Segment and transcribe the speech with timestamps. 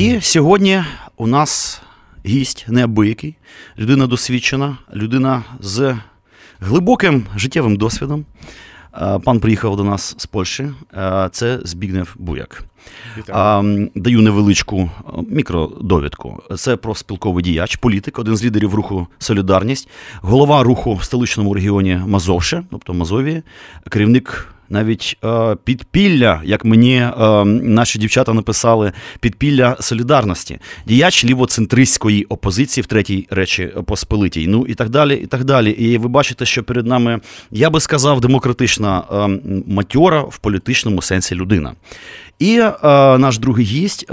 [0.00, 0.82] І сьогодні
[1.16, 1.82] у нас
[2.26, 3.34] гість неабиякий,
[3.78, 5.96] людина досвідчена, людина з
[6.60, 8.24] глибоким життєвим досвідом.
[9.24, 10.68] Пан приїхав до нас з Польщі.
[11.30, 12.64] Це Збігнев Буяк.
[13.28, 13.62] А,
[13.94, 16.42] Даю невеличку е, мікродовідку.
[16.56, 19.88] Це профспілковий діяч, політик, один з лідерів руху Солідарність,
[20.20, 23.42] голова руху в столичному регіоні Мазовше, тобто Мазовії,
[23.88, 24.48] керівник.
[24.70, 32.86] Навіть е, підпілля, як мені е, наші дівчата написали, підпілля солідарності, діяч лівоцентристської опозиції в
[32.86, 34.46] третій речі Посполитій.
[34.46, 35.14] Ну і так далі.
[35.14, 35.70] І так далі.
[35.70, 41.34] І ви бачите, що перед нами, я би сказав, демократична е, матьора в політичному сенсі
[41.34, 41.74] людина.
[42.38, 42.72] І е,
[43.18, 44.06] наш другий гість.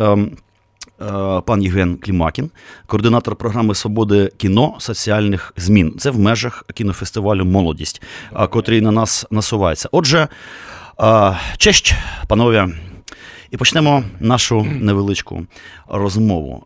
[1.01, 2.51] Е, Пан Євген Клімакін,
[2.87, 5.95] координатор програми Свободи кіно соціальних змін.
[5.99, 8.01] Це в межах кінофестивалю Молодість,
[8.49, 9.89] котрий на нас насувається.
[9.91, 10.27] Отже,
[11.57, 11.93] честь,
[12.27, 12.69] панове,
[13.51, 15.45] і почнемо нашу невеличку
[15.87, 16.65] розмову.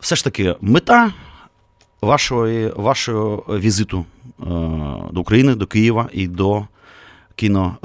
[0.00, 1.12] Все ж таки, мета
[2.02, 4.04] вашої, вашого візиту
[5.12, 6.66] до України, до Києва і до
[7.36, 7.76] кіно,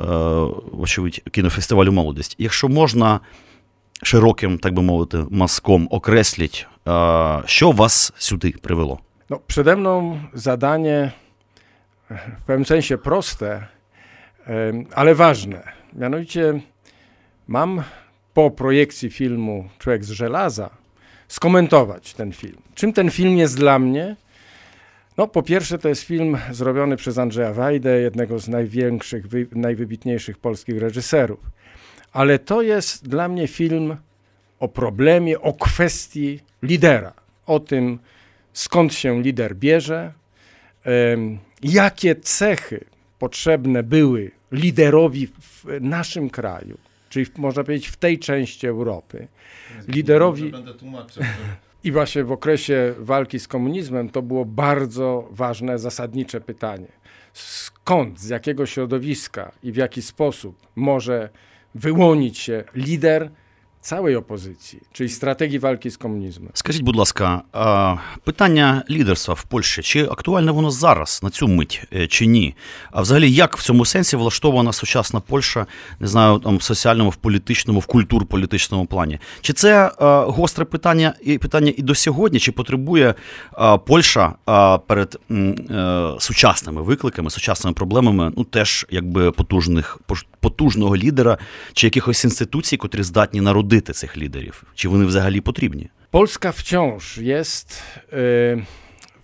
[0.72, 2.36] вочевидь, кінофестивалю Молодість.
[2.38, 3.20] Якщо можна
[4.03, 6.67] широким, так би мовити, мазком окресліть,
[7.45, 9.01] що вас сюди привело?
[9.31, 11.13] No, przede mną zadanie
[12.11, 13.67] w pewnym sensie proste,
[14.95, 15.63] ale ważne.
[15.93, 16.61] Mianowicie
[17.49, 17.83] mam
[18.35, 20.71] po projekcji filmu Człowiek z żelaza
[21.29, 22.63] skomentować ten film.
[22.75, 24.17] Czym ten film jest dla mnie?
[25.17, 30.79] No, po pierwsze, to jest film zrobiony przez Andrzeja Wajdę, jednego z największych, najwybitniejszych polskich
[30.79, 31.41] reżyserów
[32.14, 33.98] ale to jest dla mnie film
[34.60, 37.14] o problemie, o kwestii lidera,
[37.46, 38.00] o tym,
[38.54, 40.14] skąd się lider bierze,
[41.64, 42.86] jakie cechy
[43.20, 46.78] potrzebne były liderowi w naszym kraju,
[47.10, 49.28] czyli można powiedzieć w tej części Europy.
[49.88, 50.52] Liderowi.
[50.52, 51.24] Będę tłumaczył.
[51.84, 56.88] I właśnie w okresie walki z komunizmem to było bardzo ważne, zasadnicze pytanie.
[57.34, 61.30] Skąd, z jakiego środowiska i w jaki sposób może
[61.76, 63.30] wyłonić się lider
[63.84, 66.50] całej опозиції, czyli стратегії walki з комунізмом.
[66.54, 67.42] Скажіть, будь ласка,
[68.24, 72.56] питання лідерства в Польщі чи актуальне воно зараз на цю мить чи ні?
[72.92, 75.66] А взагалі, як в цьому сенсі влаштована сучасна Польща,
[76.00, 79.20] не знаю, там в соціальному, в політичному, в культур-політичному плані?
[79.42, 79.92] Чи це
[80.28, 82.40] гостре питання і питання і до сьогодні?
[82.40, 83.16] Чи потребує
[83.86, 84.34] Польща
[84.88, 85.20] перед
[86.20, 90.00] сучасними викликами, сучасними проблемами, ну теж якби потужних
[90.40, 91.38] потужного лідера
[91.74, 94.65] чи якихось інституцій, котрі здатні народити цих лідерів?
[94.75, 95.89] Чи вони взагалі потрібні?
[96.11, 97.83] Polska wciąż jest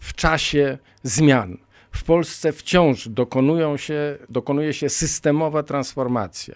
[0.00, 1.58] w czasie zmian.
[1.90, 6.54] W Polsce wciąż dokonują się, dokonuje się systemowa transformacja.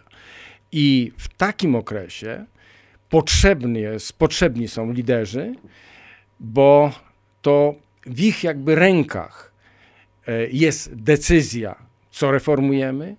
[0.73, 2.45] I w takim okresie
[3.09, 5.55] potrzebny jest, potrzebni są liderzy,
[6.41, 6.93] bo
[7.43, 7.75] to
[8.07, 9.53] w ich jakby rękach
[10.51, 11.77] jest decyzja,
[12.11, 13.17] co reformujemy,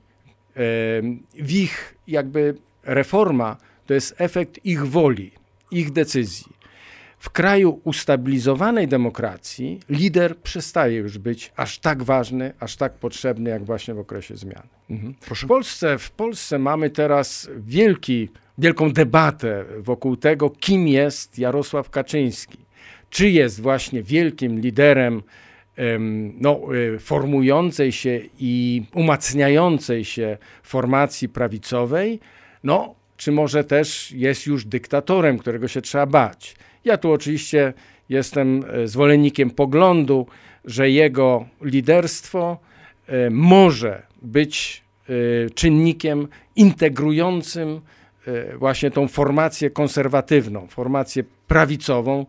[1.33, 5.30] w ich jakby reforma to jest efekt ich woli,
[5.70, 6.46] ich decyzji.
[7.18, 13.64] W kraju ustabilizowanej demokracji lider przestaje już być aż tak ważny, aż tak potrzebny, jak
[13.64, 14.62] właśnie w okresie zmian.
[14.90, 15.14] Mhm.
[15.20, 18.28] W, Polsce, w Polsce mamy teraz wielki,
[18.58, 22.58] wielką debatę wokół tego, kim jest Jarosław Kaczyński.
[23.10, 25.22] Czy jest właśnie wielkim liderem
[26.40, 32.20] no, y, formującej się i umacniającej się formacji prawicowej,
[32.64, 36.56] no, czy może też jest już dyktatorem, którego się trzeba bać.
[36.84, 37.72] Ja tu oczywiście
[38.08, 40.26] jestem e, zwolennikiem poglądu,
[40.64, 42.58] że jego liderstwo
[43.06, 47.80] e, może być e, czynnikiem integrującym
[48.58, 52.26] właśnie tą formację konserwatywną, formację prawicową,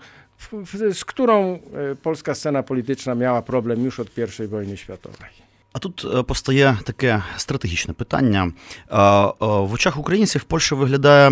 [0.93, 1.59] z którą
[2.03, 5.44] polska scena polityczna miała problem już od I wojny światowej.
[5.75, 8.51] А тут е, постає таке стратегічне питання.
[9.39, 11.31] В очах українців Польща виглядає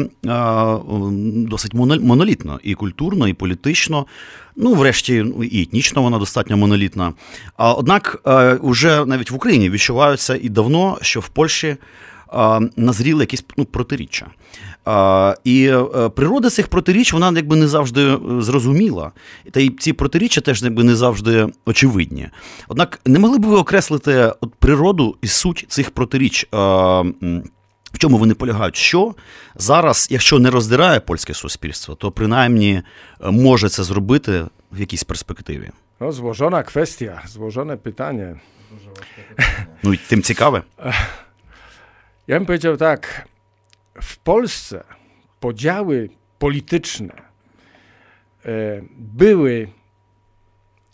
[1.49, 4.05] досить монолітно і культурно, і політично.
[4.55, 7.13] Ну, врешті, і етнічно вона достатньо монолітна.
[7.57, 8.21] Однак,
[8.63, 11.77] вже навіть в Україні відчуваються і давно, що в Польщі
[12.77, 14.27] назріли якісь ну, протиріччя.
[15.43, 19.11] І е, природа цих протиріч, вона якби не завжди зрозуміла.
[19.51, 22.27] Та й ці протиріччя теж якби не завжди очевидні.
[22.67, 26.47] Однак не могли б ви окреслити от природу і суть цих протиріч?
[27.93, 28.75] В чому вони полягають?
[28.75, 29.15] Що
[29.55, 32.81] зараз, якщо не роздирає польське суспільство, то принаймні
[33.21, 35.69] може це зробити в якійсь перспективі?
[36.03, 38.35] No, złożona kwestia, złożone pytanie.
[39.83, 40.61] Ну, tym ciekawe.
[42.33, 43.27] Ja bym powiedział tak.
[44.01, 44.83] W Polsce
[45.39, 46.09] podziały
[46.39, 47.13] polityczne
[48.45, 49.67] e, były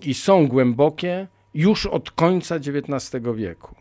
[0.05, 3.75] i są głębokie już od końca XIX wieku.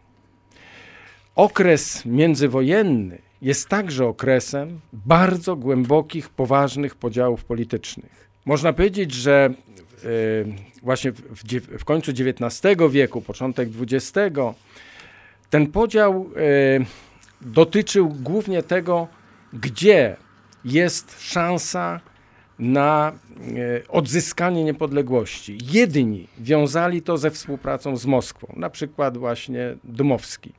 [1.35, 8.29] Okres międzywojenny jest także okresem bardzo głębokich, poważnych podziałów politycznych.
[8.45, 9.55] Można powiedzieć, że
[10.05, 10.47] Y,
[10.83, 11.13] właśnie
[11.79, 14.39] w, końcu XIX wieku, początek XX,
[15.51, 17.08] ten podział y,
[17.41, 19.09] dotyczył głównie tego,
[19.53, 20.17] gdzie
[20.65, 22.01] jest szansa
[22.59, 23.13] na
[23.49, 25.59] y, odzyskanie niepodległości.
[25.63, 30.53] Jedni wiązali to ze współpracą z Moskwą, na przykład właśnie Dmowski.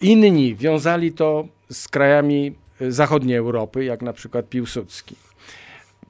[0.00, 5.16] Inni wiązali to z krajami zachodniej Europy, jak na przykład Piłsudski.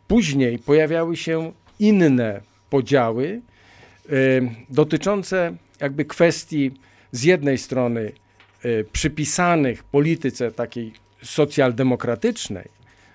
[0.08, 2.40] Później pojawiały się inne
[2.70, 3.40] podziały
[4.10, 6.70] y, dotyczące jakby kwestii
[7.12, 8.12] z jednej strony
[8.92, 10.92] przypisanych polityce takiej
[11.22, 12.68] socjaldemokratycznej,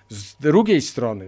[0.08, 1.24] z drugiej strony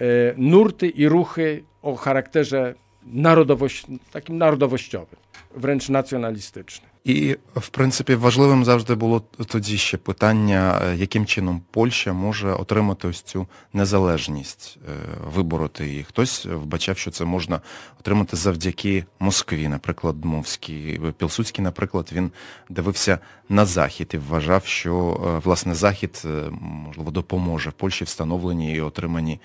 [0.00, 5.20] y, nurty i ruchy o charakterze narodowość, takim narodowościowym,
[5.56, 6.87] wręcz nacjonalistycznym.
[7.08, 13.08] І, в принципі, важливим завжди було тоді ще питання, е, яким чином Польща може отримати
[13.08, 14.92] ось цю незалежність, е,
[15.34, 16.04] вибороти її.
[16.04, 17.60] Хтось вбачав, що це можна
[18.00, 21.00] отримати завдяки Москві, наприклад, Дмовський.
[21.18, 22.30] Пілсудський, наприклад, він
[22.68, 23.18] дивився
[23.48, 26.22] на Захід і вважав, що, е, власне, Захід,
[26.60, 29.40] можливо, допоможе Польщі встановленні і отриманні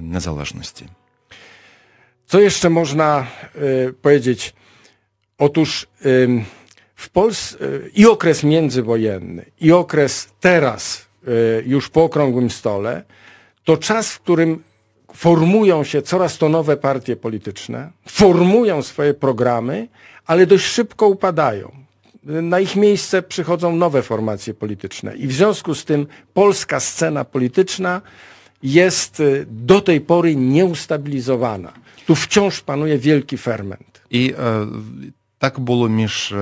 [0.00, 0.86] незалежності.
[2.26, 3.26] Co jeszcze można
[3.56, 4.54] y, powiedzieć?
[5.38, 6.44] Otóż y,
[6.98, 13.04] w Polsce y, i okres międzywojenny, i okres teraz, y, już po okrągłym stole,
[13.64, 14.62] to czas, w którym
[15.14, 19.88] formują się coraz to nowe partie polityczne, formują swoje programy,
[20.26, 21.72] ale dość szybko upadają.
[22.24, 28.02] Na ich miejsce przychodzą nowe formacje polityczne i w związku z tym polska scena polityczna
[28.62, 31.72] jest y, do tej pory nieustabilizowana.
[32.06, 34.02] Tu wciąż panuje wielki ferment.
[34.10, 34.66] I e,
[35.38, 36.34] tak było między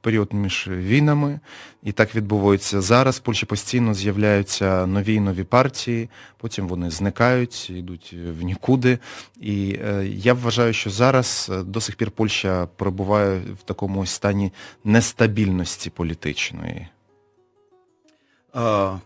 [0.00, 1.40] період між війнами,
[1.82, 3.16] і так відбувається зараз.
[3.16, 8.98] В Польщі постійно з'являються нові і нові партії, потім вони зникають, йдуть в нікуди.
[9.40, 14.52] І е, я вважаю, що зараз до сих пір Польща перебуває в такому стані
[14.84, 16.88] нестабільності політичної.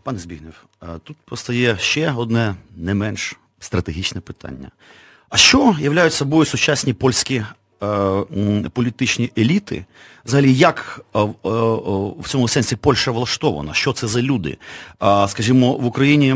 [0.03, 0.65] Пане Збігнев,
[1.03, 4.71] тут постає ще одне не менш стратегічне питання.
[5.29, 7.44] А що являють собою сучасні польські
[7.83, 9.85] Е, політичні еліти,
[10.24, 11.28] взагалі, як е, е,
[12.20, 13.74] в цьому сенсі Польща влаштована?
[13.74, 14.56] Що це за люди?
[15.28, 16.32] Скажімо, в Україні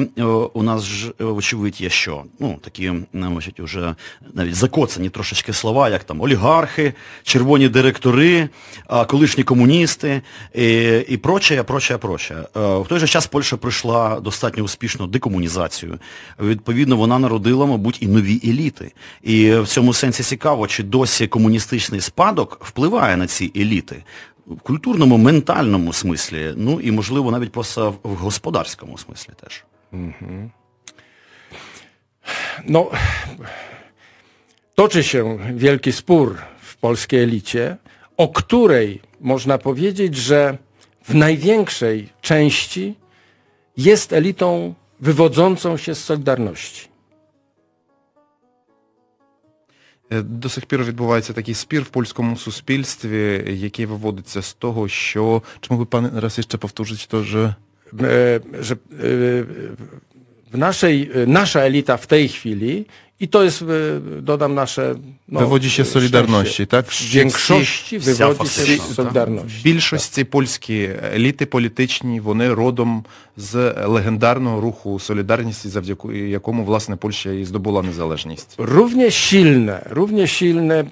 [0.52, 2.24] у нас ж, вочевидь, є що?
[2.40, 3.94] Ну, такі, значить, вже
[4.34, 6.92] навіть закоцані трошечки слова, як там олігархи,
[7.22, 8.48] червоні директори,
[9.06, 10.22] колишні комуністи
[10.54, 12.34] і, і проче, проче, проче.
[12.54, 15.98] В той же час Польща пройшла достатньо успішну декомунізацію.
[16.40, 18.93] Відповідно, вона народила, мабуть, і нові еліти.
[19.22, 23.75] І в цьому сенсі цікаво, чи досі комуністичний спадок впливає на ці еліти
[24.47, 29.63] в культурному, ментальному смислі, ну і, можливо, навіть просто в господарському смислі теж.
[29.94, 30.51] Угу.
[32.66, 32.92] No,
[34.75, 37.78] toczy się wielki spór w polskiej elicie,
[38.18, 40.57] o której można powiedzieć, że
[41.04, 42.95] w największej części
[43.78, 46.87] jest elitą wywodzącą się z Solidarności.
[50.10, 55.43] До сих пір відбувається такий спір в польському суспільстві, який виводиться з того, що...
[55.60, 57.55] Чи могли пане раз ще повторити, то, що...
[57.93, 58.77] że
[60.54, 62.85] w naszej, nasza elita w tej chwili
[63.19, 63.63] i to jest,
[64.21, 64.95] dodam, nasze...
[65.28, 66.85] No, wywodzi się z Solidarności, tak?
[66.85, 69.59] W większości wywodzi się z Solidarności.
[69.59, 73.04] В більшості польські еліти політичні, вони родом
[73.37, 78.56] з легендарного руху Солідарності, завдяки якому, власне, Польща і здобула незалежність.
[78.57, 80.85] Równie silne, równie silne,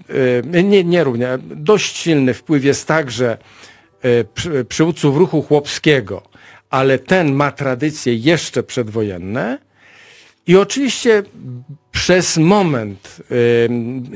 [0.43, 3.37] nie, nie równie, dość silny wpływ jest także
[4.67, 6.21] przywódców ruchu chłopskiego,
[6.74, 9.58] ale ten ma tradycje jeszcze przedwojenne.
[10.46, 11.22] I oczywiście
[11.92, 13.20] przez moment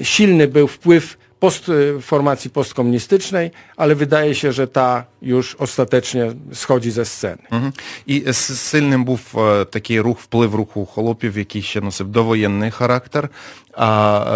[0.01, 6.33] y, silny był wpływ post, e, formacji postkomunistycznej, ale wydaje się, że ta już ostatecznie
[6.53, 7.43] schodzi ze sceny.
[7.51, 7.73] Mhm.
[8.07, 8.25] I
[8.71, 13.29] silnym był e, taki ruch, wpływ ruchu chłopów, jakiś no, dowojenny charakter,
[13.75, 14.31] a e,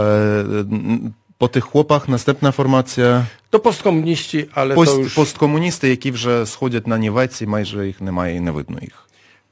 [1.41, 1.41] характер.
[1.41, 5.13] А е, н- по тих хлопах наступна формація To postkomuniści, ale to пост, już...
[5.13, 9.03] посткомуністи, які вже сходять на нівець і майже їх немає і не видно їх.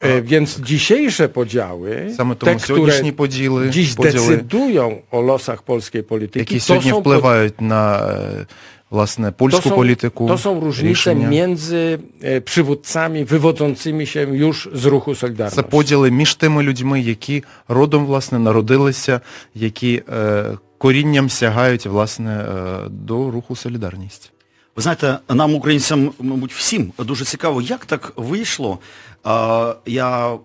[0.01, 5.61] E, Więc dzisiejsze podziały, Саме te, тому сьогоднішні które поділи, dziś поділи decydują o losach
[5.61, 8.45] polskiej polityki, які to сьогодні są, po- впливають на е,
[8.91, 10.27] власне to, польську są, політику.
[10.27, 11.27] to są różnice рішення.
[11.27, 15.69] między e, przywódcami wywodzącymi się już z ruchu Це Solidarności.
[15.69, 19.21] поділи між тими людьми, які родом власне народилися,
[19.55, 24.32] які е, корінням сягають власне е, до руху Солідарність.
[24.76, 28.78] Ви знаєте, нам, українцям, мабуть, всім дуже цікаво, як так вийшло.
[29.24, 30.40] А, Я в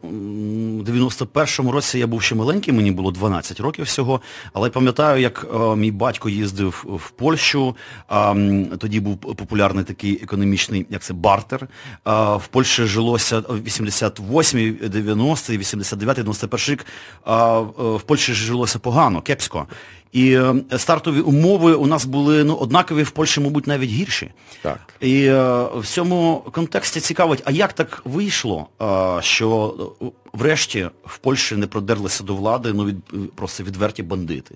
[0.82, 4.22] 91-му році я був ще маленький, мені було 12 років всього,
[4.54, 7.76] але пам'ятаю, як а, мій батько їздив в Польщу,
[8.08, 8.36] а,
[8.80, 11.68] тоді був популярний такий економічний, як це, бартер.
[12.04, 16.86] А, В Польщі жилося в 88-й, 90-й, 89-й, 91-й рік,
[17.24, 19.68] а, в Польщі жилося погано, кепсько.
[20.16, 24.32] І е, стартові умови у нас були ну, однакові в Польщі, мабуть, навіть гірші.
[24.62, 24.80] Так.
[25.00, 31.18] І е, в цьому контексті цікавить, а як так вийшло, е, що е, врешті в
[31.18, 34.56] Польщі не продерлися до влади ну, від, просто відверті бандити,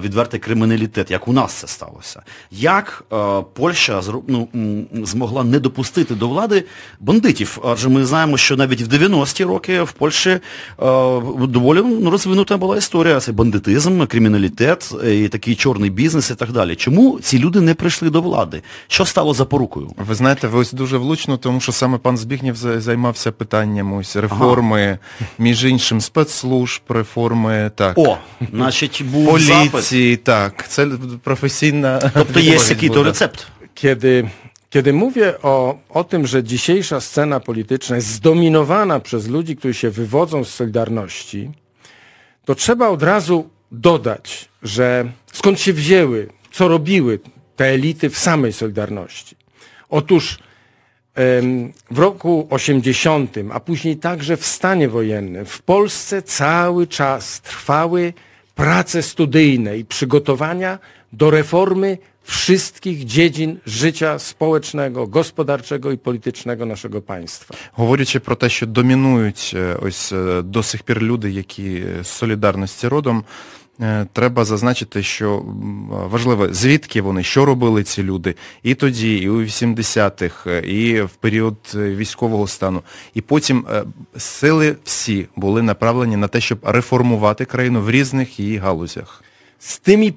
[0.00, 2.22] відвертий криміналітет, як у нас це сталося.
[2.50, 3.16] Як е,
[3.54, 4.48] Польща ну,
[5.02, 6.64] змогла не допустити до влади
[7.00, 7.58] бандитів?
[7.64, 10.40] Адже ми знаємо, що навіть в 90-ті роки в Польщі е,
[11.48, 13.20] доволі ну, розвинута була історія.
[13.20, 16.76] Це бандитизм, криміналітет, е, і такий чорний бізнес і так далі.
[16.76, 18.62] Чому ці люди не прийшли до влади?
[18.88, 19.90] Що стало запорукою?
[19.96, 24.16] Ви знаєте, ви ось дуже влучно, тому що саме пан Збігнєв за- займався питанням ось
[24.16, 24.98] реформи,
[25.38, 27.98] між іншим спецслужб, реформи, так.
[27.98, 28.16] О,
[28.52, 29.71] значить, був запит.
[29.71, 30.67] Поліції, так.
[30.67, 30.87] Це
[31.23, 31.99] професійна.
[32.13, 33.09] Тобто є відповідь який-то буде.
[33.09, 33.47] рецепт.
[33.73, 34.29] Kiedy,
[34.69, 39.89] kiedy mówię o, o tym, że dzisiejsza scena polityczna jest zdominowana przez ludzi, którzy się
[39.89, 41.51] wywodzą z Solidarności,
[42.45, 47.19] to trzeba od razu dodać, że skąd się wzięły, co robiły
[47.55, 49.35] te elity w samej Solidarności.
[49.89, 50.39] Otóż
[51.15, 58.13] em, w roku 80, a później także w stanie wojennym, w Polsce cały czas trwały
[58.54, 60.78] prace studyjne i przygotowania
[61.12, 61.98] do reformy
[62.30, 67.54] wszystkich dziedzin życia społecznego, gospodarczego i politycznego naszego państwa.
[67.72, 72.08] Говорячи про те, що домінують е, ось е, до сих пір люди, які е, з
[72.08, 73.24] солідарності родом,
[74.12, 75.42] треба зазначити, що
[75.90, 81.10] важливо, звідки вони, що робили ці люди і тоді, і у 80-х, е, і в
[81.10, 82.82] період військового стану.
[83.14, 83.66] І потім
[84.16, 89.24] сили всі були направлені на те, щоб реформувати країну в різних її галузях.
[89.60, 90.14] Z tymi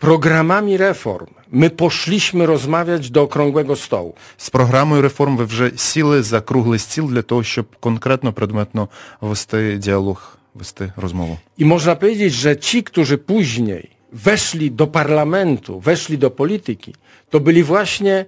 [0.00, 4.13] programami reform my poszliśmy rozmawiać do okrągłego stołu.
[4.37, 8.89] З програмою реформ ви вже сіли за круглий стіл для того, щоб конкретно, предметно
[9.21, 11.37] вести діалог, вести розмову.
[11.57, 16.95] I można powiedzieć, że ci, którzy później weszli do parlamentu, weszli do polityki,
[17.29, 18.25] to byli właśnie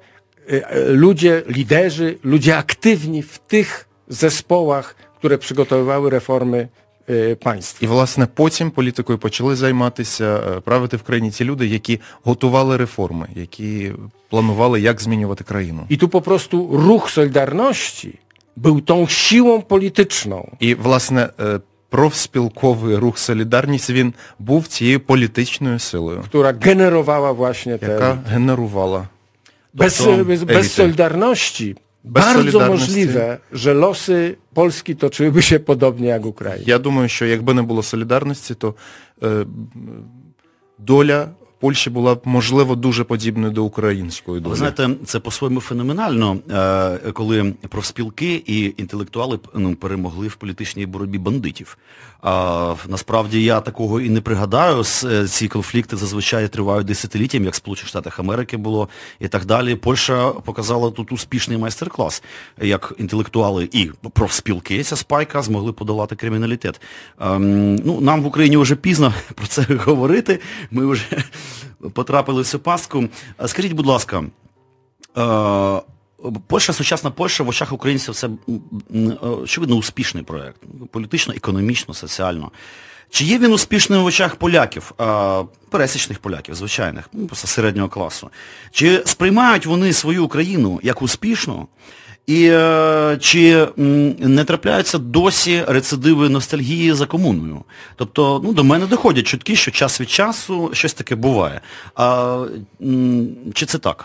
[0.51, 6.67] e, e, ludzie, liderzy, ludzie aktywni w tych zespołach, które przygotowywały reformy
[7.08, 7.36] e.
[7.80, 13.28] І, власне, потім політикою почали займатися, е, правити в країні ті люди, які готували реформи,
[13.34, 13.92] які
[14.30, 15.86] планували, як змінювати країну.
[15.90, 18.18] I tu po prostu ruch Solidarności
[18.56, 21.60] był tą siłą polityczną, І, власне, е,
[21.90, 27.92] профспілковий рух Солідарність, він був цією політичною силою, która generowała właśnie te...
[27.92, 29.08] яка генерувала.
[29.74, 31.74] Bez, Тобто bez, еліти.
[32.03, 32.81] bez Solidarności Bez bardzo Solidarności.
[32.91, 36.63] możliwe, że losy Polski toczyłyby się podobnie jak Ukrainy.
[36.67, 38.73] Я думаю, що якби не було солідарності, то
[39.23, 39.47] е, м,
[40.79, 41.27] доля
[41.60, 44.50] Польщі була б, можливо, дуже подібною до української долі.
[44.50, 51.18] Ви знаєте, це по-своєму феноменально, е, коли профспілки і інтелектуали ну, перемогли в політичній боротьбі
[51.18, 51.78] бандитів.
[52.22, 54.82] А, насправді я такого і не пригадаю.
[55.04, 58.88] Е, Ці конфлікти зазвичай тривають десятиліттям, як в Сполучених Штатах Америки було
[59.20, 59.74] і так далі.
[59.74, 62.22] Польща показала тут успішний майстер-клас,
[62.62, 66.80] як інтелектуали і профспілки, ця спайка, змогли подолати криміналітет.
[67.20, 70.40] Ем, ну, нам в Україні вже пізно про це говорити.
[70.70, 71.04] Ми вже
[71.92, 73.08] потрапили в цю пастку.
[73.46, 74.24] Скажіть, будь ласка,
[75.18, 75.80] е,
[76.46, 80.62] Польща, сучасна Польща в очах українців це е, очевидно успішний проєкт.
[80.90, 82.50] Політично, економічно, соціально.
[83.10, 88.30] Чи є він успішним в очах поляків, е, пересічних поляків, звичайних, ну, просто середнього класу?
[88.70, 91.68] Чи сприймають вони свою Україну як успішну?
[92.28, 97.62] І е, чи м, не трапляються досі рецидиви ностальгії за комуною?
[97.96, 101.60] Тобто, ну, до мене доходять чутки, що час від часу щось таке буває.
[101.94, 102.44] А,
[102.82, 104.04] м, чи це так?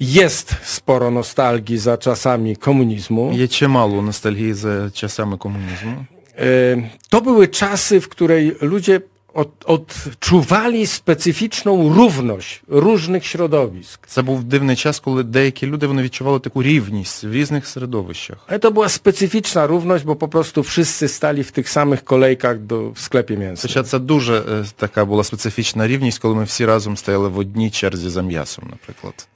[0.00, 3.32] Jest sporo nostalgii za czasami komunizmu.
[3.34, 6.06] Є чимало ностальгії за часами комунізму.
[6.38, 9.00] E, To były czasy, w której ludzie
[9.35, 13.99] od, odczuwali specyficzną równość różnych środowisk.
[14.07, 18.37] Це був дивний час, коли деякі люди вони відчували таку рівність в різних середовищах.
[18.47, 22.91] Ale to była specyficzna równość, bo po prostu wszyscy stali w tych samych kolejkach do,
[22.91, 23.61] w sklepie mięsnym.
[23.61, 27.71] Хоча це дуже е, така була специфічна рівність, коли ми всі разом стояли в одній
[27.71, 29.27] черзі за м'ясом, наприклад.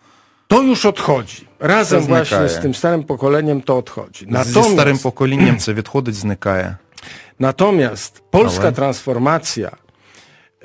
[0.47, 1.41] To już odchodzi.
[1.59, 2.49] Razem To właśnie znikaje.
[2.49, 4.27] z tym starym pokoleniem to odchodzi.
[4.43, 6.77] Зі старим Natomiast, поколінням це відходить, зникає.
[7.39, 9.69] natomiast polska Ale- transformacja,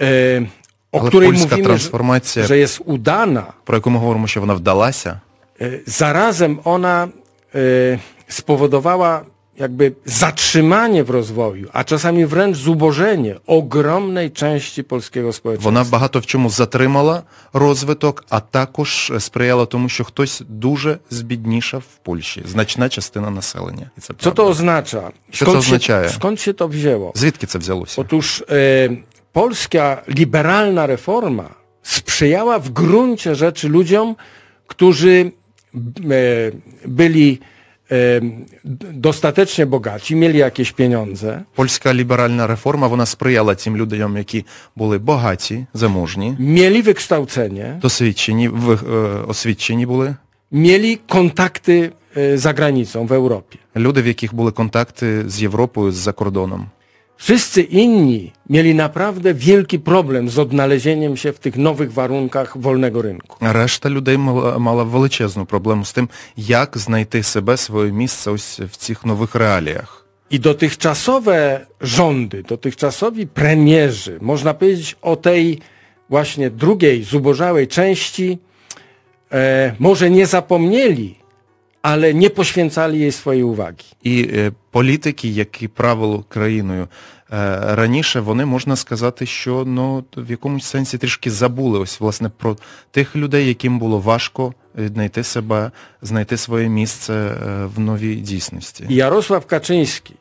[0.02, 0.46] e,
[0.92, 4.54] o Але której польська mówimy, трансформація, że jest udana, про яку ми говоримо, що вона
[4.54, 5.20] вдалася,
[5.62, 7.08] e, zarazem ona
[7.56, 9.25] e, spowodowała
[9.58, 15.66] jakby zatrzymanie w rozwoju, a czasami wręcz zubożenie ogromnej części polskiego społeczeństwa.
[15.66, 17.24] вона багато в чому затримала
[17.54, 23.90] розвиток, а також сприяла тому, що хтось дуже збіднішав в Польщі, значна частина населення.
[23.98, 24.44] І це Co to правда.
[24.44, 25.12] oznacza?
[25.32, 26.10] Co to się, oznacza?
[26.10, 27.12] skąd się to wzięło?
[27.16, 28.02] Звідки це взялося?
[28.02, 28.90] Otóż e,
[29.36, 31.50] polska liberalna reforma
[31.84, 34.15] sprzyjała w gruncie rzeczy ludziom,
[34.68, 35.32] którzy
[35.75, 35.80] e,
[36.88, 37.39] byli
[37.92, 37.96] e,
[38.94, 41.44] dostatecznie bogaci, mieli jakieś pieniądze.
[41.56, 44.44] Polska liberalna reforma, ona sprzyjała tym ludziom, którzy
[44.77, 46.36] byli bogaci, zamożni.
[46.39, 47.80] Mieli wykształcenie.
[47.82, 50.15] Doświadczeni, wy, e, byli.
[50.51, 51.92] Mieli kontakty
[52.36, 53.58] za granicą, w Europie.
[53.75, 56.65] Ludzie, w jakich były kontakty z Europą, z zakordonem.
[57.16, 63.37] Wszyscy inni mieli naprawdę wielki problem z odnalezieniem się w tych nowych warunkach wolnego rynku.
[63.40, 68.61] А Решта людей мала, мала величезну проблему з тим, як знайти себе, своє місце ось
[68.61, 70.07] в цих нових реаліях.
[70.30, 75.61] I dotychczasowe rządy, dotychczasowi premierzy, można powiedzieć o tej
[76.09, 78.38] właśnie drugiej, zubożałej części,
[79.33, 81.21] e, może nie zapomnieli,
[81.92, 83.86] ale nie poświęcali jej swojej uwagi.
[84.04, 90.65] І е, політики, які правили країною е, раніше, вони можна сказати, що ну в якомусь
[90.65, 92.57] сенсі трішки забули ось власне про
[92.92, 98.83] тих людей, яким було важко знайти себе, знайти своє місце е, в новій дійсності.
[98.90, 100.14] Jarosław Kaczyński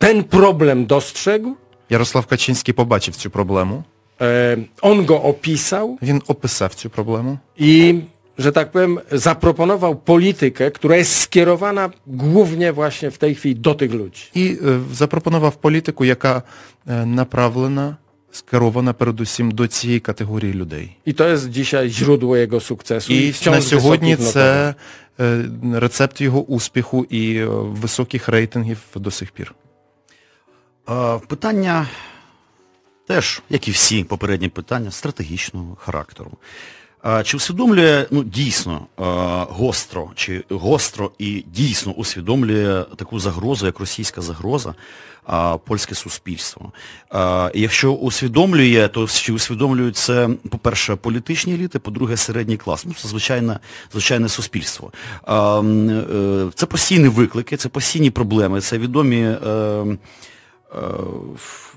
[0.00, 1.56] ten problem dostrzegł,
[1.90, 3.84] Ярослав Качинський побачив цю проблему.
[4.20, 8.00] e, on go opisał Він описав цю проблему i,
[8.38, 13.92] że tak powiem, zaproponował politykę, która jest skierowana głównie właśnie w tej chwili do tych
[13.92, 14.22] ludzi.
[14.34, 16.42] і е, запропонував політику, яка
[16.86, 17.96] е, направлена,
[18.30, 20.96] скерована передусім до цієї категорії людей.
[21.06, 23.12] I to jest dzisiaj źródło jego sukcesu.
[23.12, 24.74] І wciąż на сьогодні це
[25.72, 29.54] рецепт його успіху і високих рейтингів до сих пір.
[31.28, 31.88] Питання
[33.06, 36.30] теж, як і всі попередні питання, стратегічного характеру.
[37.06, 39.02] Е, Чи усвідомлює ну, дійсно е,
[39.50, 44.74] гостро, чи гостро і дійсно усвідомлює таку загрозу, як російська загроза,
[45.30, 46.72] е, польське суспільство?
[47.14, 52.86] Е, Якщо усвідомлює, то чи усвідомлюють це, по-перше, політичні еліти, по-друге, середній клас.
[52.86, 53.58] Ну, це звичайне,
[53.92, 54.92] звичайне суспільство.
[55.28, 59.36] Е, е, Це постійні виклики, це постійні проблеми, це відомі.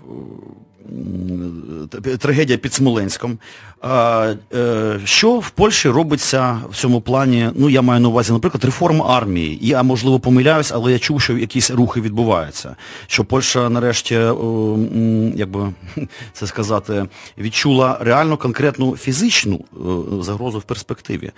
[0.10, 3.38] Е, е, трагедія під Смоленськом.
[3.84, 7.50] Е, Що в Польщі робиться в цьому плані?
[7.56, 9.60] Ну, я маю на увазі, наприклад, реформа армії.
[9.62, 12.76] Я, можливо, помиляюсь, але я чув, що якісь рухи відбуваються.
[13.08, 15.74] Що Польща нарешті, м, як би
[16.34, 17.06] це сказати,
[17.38, 19.78] відчула реально конкретну фізичну е,
[20.24, 21.32] загрозу в перспективі.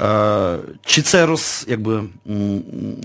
[0.00, 2.02] Е, Чи це роз, якби,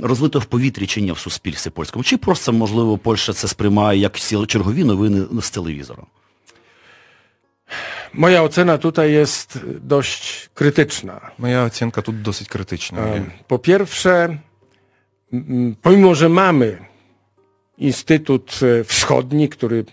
[0.02, 2.04] розлито в повітрі чи ні в суспільстві польському?
[2.04, 6.06] Чи просто, можливо, Польща це сприймає як чергові новини nowiny z telewizora?
[8.14, 11.32] Moja ocena tutaj jest dość krytyczna.
[11.40, 13.02] Moja ocenka tu dosyć krytyczna.
[13.02, 14.38] E, po pierwsze,
[15.82, 16.78] pomimo że mamy
[17.78, 19.86] Instytut Wschodni, który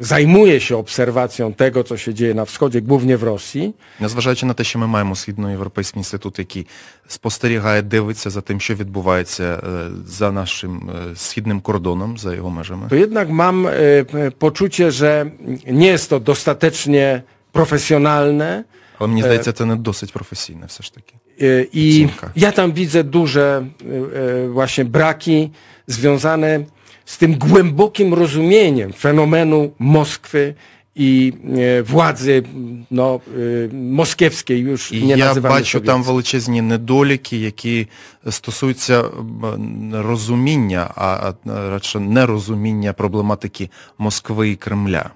[0.00, 4.64] zajmuje się obserwacją tego, co się dzieje na wschodzie, głównie w Rosji, Незважаючи на те,
[4.64, 6.66] що ми маємо Східноєвропейський інститут, який
[7.08, 12.88] спостерігає, дивиться за тим, що відбувається е, за нашим е, східним кордоном, за його межами,
[12.88, 15.26] to jednak mam e, p- poczucie, że
[15.66, 18.64] nie jest to dostatecznie profesjonalne
[18.98, 21.14] але мені здається, це не досить професійне все ж таки.
[21.40, 22.30] e, i Ocenka.
[22.36, 25.50] ja tam widzę duże e, e, właśnie braki
[25.86, 26.64] związane
[27.10, 30.54] z tym głębokim rozumieniem fenomenu Moskwy
[30.96, 32.42] і е, влади
[32.90, 36.14] ну, е, москівської już І не я називали бачу там совєтською.
[36.14, 37.86] величезні недоліки, які
[38.30, 41.34] стосуються м, розуміння, а а,
[41.70, 45.10] радше нерозуміння проблематики Москви і Кремля.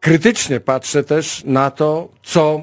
[0.00, 2.60] Krytycznie patrzę też na to, co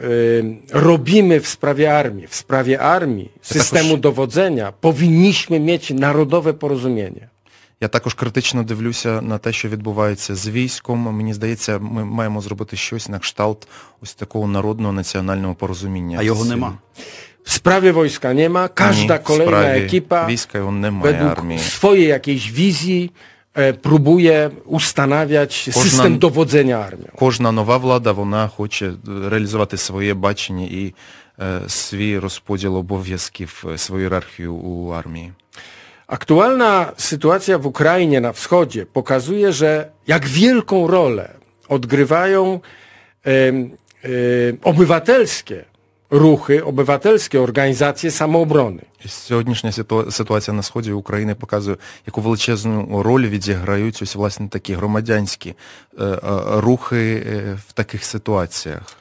[0.00, 2.26] y, robimy w sprawie armii.
[2.26, 7.28] W sprawie armii, systemu dowodzenia powinniśmy mieć narodowe porozumienie.
[7.81, 10.99] Я також критично дивлюся на те, що відбувається з військом.
[10.99, 13.67] Мені здається, ми маємо зробити щось на кшталт
[14.01, 16.17] ось такого народного національного порозуміння.
[16.19, 16.73] А його нема.
[17.45, 21.59] W sprawie wojska nie ma, każda Ні, в kolejna ekipa війська немає według армії.
[21.59, 23.09] swojej jakiejś wizji
[23.55, 27.07] e, próbuje ustanawiać Кожна- system dowodzenia armią.
[27.15, 28.93] Кожна нова влада, вона хоче
[29.29, 30.93] реалізувати своє бачення і
[31.39, 35.31] е, свій розподіл обов'язків, е, свою ієрархію у армії.
[36.10, 41.28] Aktualna sytuacja w Ukrainie na wschodzie pokazuje, że jak wielką rolę
[41.68, 42.60] odgrywają
[43.24, 43.70] em,
[44.02, 45.64] em, obywatelskie
[46.10, 48.82] ruchy, obywatelskie organizacje samoobrony.
[49.04, 54.74] І Сьогоднішня ситу- ситуація на сході України показує, яку величезну роль відіграють ось власне такі
[54.74, 55.54] громадянські
[55.98, 56.18] е, е,
[56.60, 58.96] рухи е, в таких ситуаціях.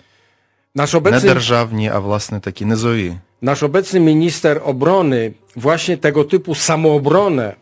[0.75, 3.13] Nasz Не obecny, державні, а власне такі низові.
[3.41, 7.55] nasz obecny minister obrony właśnie tego typu samoobronę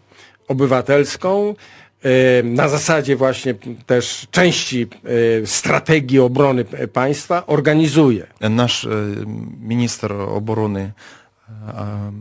[0.48, 1.56] obywatelską
[2.04, 3.56] em, na zasadzie właśnie
[3.86, 4.88] też części
[5.44, 8.28] e, strategii obrony e, państwa organizuje.
[8.42, 8.90] Наш е,
[9.62, 10.94] міністр оборони
[11.50, 12.12] е,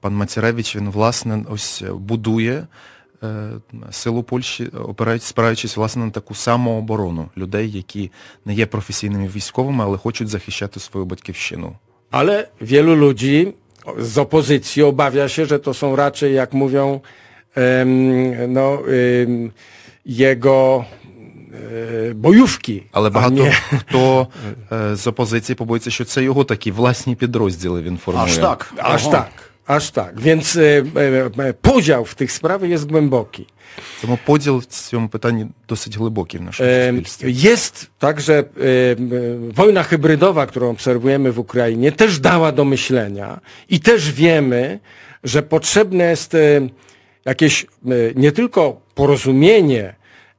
[0.00, 2.66] пан Мацяревич, він власне ось будує
[3.22, 3.50] е,
[3.90, 8.10] силу Польщі, опираючись, спираючись власне на таку самооборону людей, які
[8.44, 11.72] не є професійними військовими, але хочуть захищати свою батьківщину.
[12.14, 13.52] Ale wielu ludzi
[13.98, 17.00] z opozycji obawia się, że to są raczej, jak mówią,
[17.54, 18.78] em, no,
[19.22, 19.50] em,
[20.06, 20.84] jego
[22.10, 22.82] e, bojówki.
[22.92, 24.26] Але a багато nie- хто
[24.72, 28.26] е, з опозиції побоїться, що це його такі власні підрозділи він формує.
[28.26, 28.72] Аж так.
[28.78, 29.28] Aż Ага.
[29.66, 30.20] tak, aż tak.
[30.20, 33.46] Więc e, e, e, podział w tych sprawach jest głęboki.
[34.00, 37.32] Тому поділ в цьому питанні досить глибокий в нашому Em, суспільстві.
[37.32, 43.80] Jest także em, e, wojna hybrydowa, którą obserwujemy w Ukrainie, też dała do myślenia i
[43.80, 44.78] też wiemy,
[45.24, 46.68] że potrzebne jest e,
[47.24, 47.66] jakieś e,
[48.14, 49.94] nie tylko porozumienie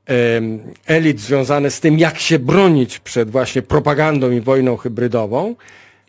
[0.06, 5.56] em, elit związane z tym, jak się bronić przed właśnie propagandą i wojną hybrydową,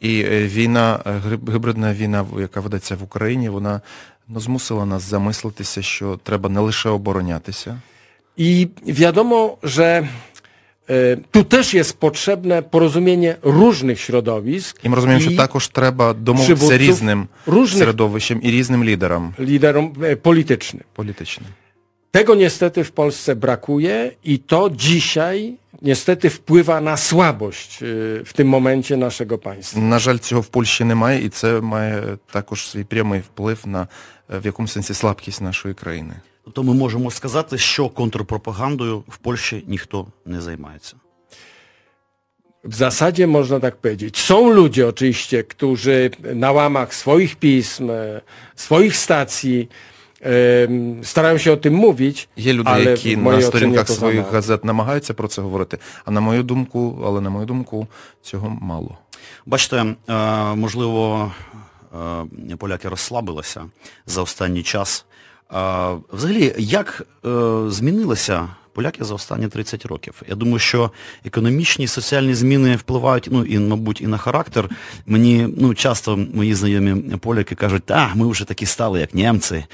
[0.02, 1.22] І е, війна, е,
[1.54, 3.82] гібридна війна, яка ведеться в Україні, вона
[4.28, 7.82] ну, змусила нас замислитися, що треба не лише оборонятися,
[8.40, 10.08] I wiadomo, że
[11.32, 16.78] tu też jest potrzebne porozumienie różnych środowisk і ми розуміємо, що і також треба домовитися
[16.78, 17.28] різним
[17.68, 20.84] середовищем і різним лідерам liderom politycznym.
[20.94, 21.50] політичним.
[22.11, 28.49] Tego niestety w Polsce brakuje i to dzisiaj niestety wpływa na słabość y, w tym
[28.49, 29.81] momencie naszego państwa.
[29.81, 33.89] На жаль, цього в Польщі немає, і це має також свій прямий вплив на
[34.31, 36.15] е, в якому сенсі слабкість нашої країни.
[36.45, 40.97] Тобто ми можемо сказати, що контрпропагандою в Польщі ніхто не займається.
[42.65, 44.19] W zasadzie można tak powiedzieć.
[44.19, 48.21] Są ludzie oczywiście, którzy na łamach swoich pism, e,
[48.55, 49.69] swoich stacji
[51.04, 55.28] starają się o tym mówić, Є люди, але які на сторінках своїх газет намагаються про
[55.28, 57.88] це говорити, а на мою думку, але на мою думку,
[58.22, 58.98] цього мало.
[59.46, 60.16] Бачите, е,
[60.56, 61.32] можливо,
[62.52, 63.66] е, поляки розслабилися
[64.06, 65.06] за останній час.
[65.54, 65.56] Е,
[66.14, 67.08] Взагалі, як
[67.68, 70.22] змінилися поляки за останні 30 років?
[70.30, 70.92] Я думаю, що
[71.26, 74.70] економічні і соціальні зміни впливають, ну і, мабуть, і на характер.
[75.06, 79.66] Мені ну, часто мої знайомі поляки кажуть, та, ми вже такі стали, як німці,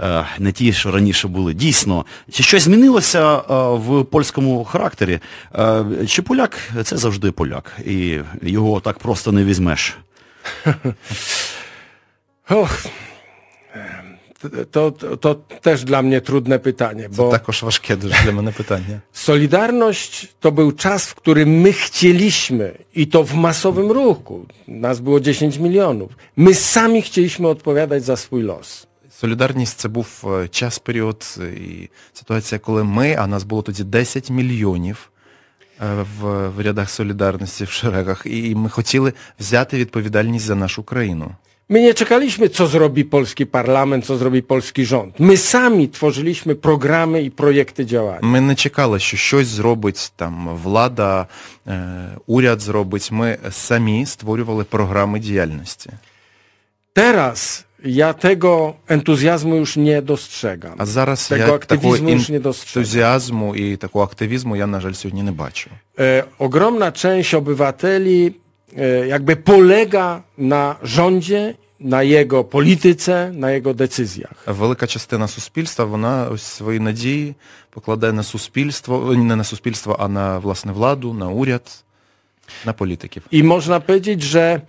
[0.00, 1.54] е, не ті, що раніше були.
[1.54, 3.42] Дійсно, чи щось змінилося е,
[3.74, 5.20] в польському характері?
[5.54, 9.96] Е, Чи поляк це завжди поляк, і його так просто не візьмеш?
[12.50, 12.86] Och,
[14.71, 18.51] to, to, to też dla mnie trudne pytanie, Це bo також важке дуже для мене
[18.51, 19.01] питання.
[19.13, 25.19] Solidarność to był czas, w którym my chcieliśmy, i to w masowym ruchu, nas było
[25.19, 28.87] 10 milionów, my sami chcieliśmy odpowiadać za swój los.
[29.09, 33.83] Солідарність це був е, час, період е, і ситуація, коли ми, а нас було тоді
[33.83, 35.11] 10 мільйонів
[35.81, 41.31] е, в, в рядах солідарності в шерегах, і ми хотіли взяти відповідальність за нашу країну.
[41.71, 45.19] My nie czekaliśmy, co zrobi polski parlament, co zrobi polski rząd.
[45.19, 48.19] My sami tworzyliśmy programy i projekty działania.
[48.21, 51.27] Ми не чекали, що щось зробить там влада,
[51.67, 53.11] е, уряд зробить.
[53.11, 55.89] Ми самі створювали програми діяльності.
[56.95, 60.75] Teraz ja tego entuzjazmu już nie dostrzegam.
[60.77, 62.83] А зараз Tego я такого aktywizmu już nie dostrzegam.
[62.83, 65.69] ентузіазму і такого активізму я, на жаль, сьогодні не бачу.
[65.97, 68.42] E, ogromna część obywateli e,
[69.07, 74.43] jakby polega na rządzie, na jego polityce, na jego decyzjach.
[74.47, 77.35] Велика частина суспільства, вона ось свої надії
[77.69, 81.83] покладає на суспільство, не на суспільство, а на власне владу, на уряд,
[82.65, 83.23] на політиків.
[83.31, 84.61] I można powiedzieć, że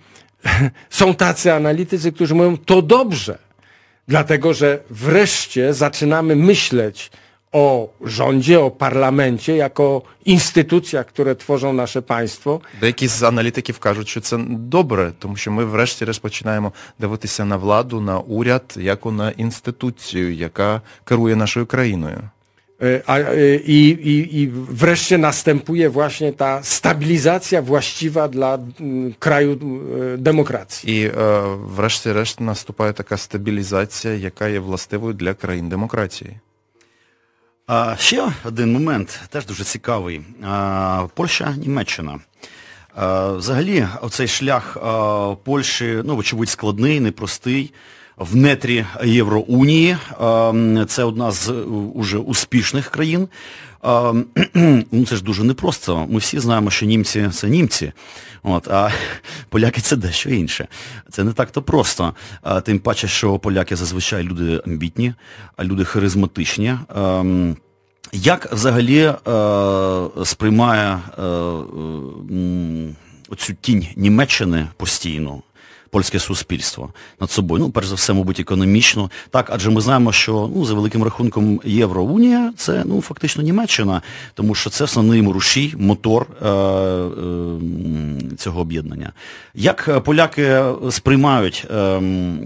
[0.89, 3.37] są tacy analitycy, którzy mówią, to dobrze,
[4.07, 7.11] dlatego że wreszcie zaczynamy myśleć
[7.51, 12.61] o rządzie, o parlamencie jako instytucjach, które tworzą nasze państwo.
[12.79, 18.01] Деякі з аналітиків кажуть, що це добре, тому що ми врешті-решт починаємо дивитися на владу,
[18.01, 22.19] на уряд, як на інституцію, яка керує нашою країною.
[22.81, 23.79] E, A, e, i,
[24.13, 24.47] i, I
[24.83, 30.89] wreszcie następuje właśnie ta stabilizacja właściwa dla mm, kraju e, demokracji.
[30.89, 31.11] І е,
[31.77, 36.37] врешті-решт наступає така стабілізація, яка є властивою для країн демократії.
[37.68, 40.20] А, ще один момент, теж дуже цікавий.
[40.42, 42.18] А, Польща, Німеччина.
[42.94, 47.72] А, взагалі, оцей шлях а, Польщі, ну, вочевидь, складний, непростий.
[48.16, 49.96] В нетрі Євроунії.
[50.86, 51.52] Це одна з е,
[51.94, 53.28] уже успішних країн.
[54.92, 56.06] Ну, це ж дуже непросто.
[56.10, 57.92] Ми всі знаємо, що німці це німці.
[58.42, 58.90] От, а
[59.48, 60.68] поляки це дещо інше.
[61.10, 62.14] Це не так-то просто.
[62.64, 65.14] Тим паче, що поляки зазвичай люди амбітні,
[65.56, 66.74] а люди харизматичні.
[68.12, 69.14] Як взагалі е,
[70.24, 72.94] сприймає е, е,
[73.28, 75.42] оцю тінь Німеччини постійно
[75.96, 77.62] польське суспільство над собою?
[77.62, 79.10] Ну, перш за все, мабуть, економічно.
[79.30, 84.02] Так, адже ми знаємо, що ну, за великим рахунком Євроунія це ну, фактично Німеччина,
[84.34, 87.16] тому що це основний рушій, мотор е, е,
[88.36, 89.12] цього об'єднання.
[89.54, 92.02] Як поляки сприймають е,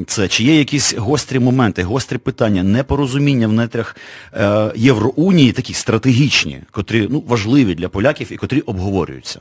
[0.06, 0.28] це?
[0.28, 3.96] Чи є якісь гострі моменти, гострі питання, непорозуміння в нетрях
[4.34, 9.40] е, Євроунії, такі стратегічні, котрі ну, важливі для поляків і котрі обговорюються?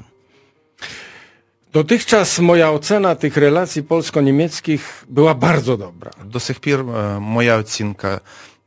[1.73, 6.11] Dotychczas moja ocena tych relacji polsko-niemieckich była bardzo dobra.
[6.25, 8.21] До сих пір е, моя оцінка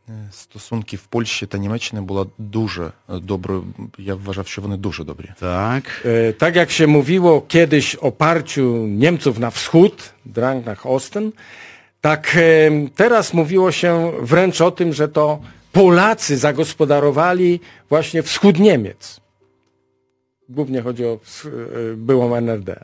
[0.09, 3.63] е, стосунків Польщі та Німеччини була дуже е, доброю.
[3.97, 5.29] Я вважав, що вони дуже добрі.
[5.39, 5.83] Так.
[6.05, 11.31] E, Tak jak się mówiło kiedyś o parciu Niemców na wschód, Drang nach Osten,
[12.01, 15.39] tak e, teraz mówiło się wręcz o tym, że to
[15.71, 19.21] Polacy zagospodarowali właśnie wschód Niemiec.
[20.49, 21.47] Głównie chodzi o wsch-
[21.93, 22.83] e, byłą NRD.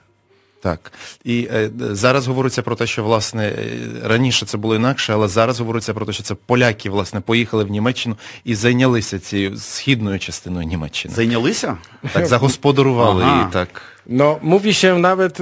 [0.61, 0.93] Так.
[1.25, 5.61] І е, зараз говориться про те, що власне е, раніше це було інакше, але зараз
[5.61, 10.67] говориться про те, що це поляки власне поїхали в Німеччину і зайнялися цією східною частиною
[10.67, 11.15] Німеччини.
[11.15, 11.77] Зайнялися?
[12.13, 13.37] Так, загосподарували Ага.
[13.37, 13.69] її так.
[14.11, 15.39] No, mówi się nawet,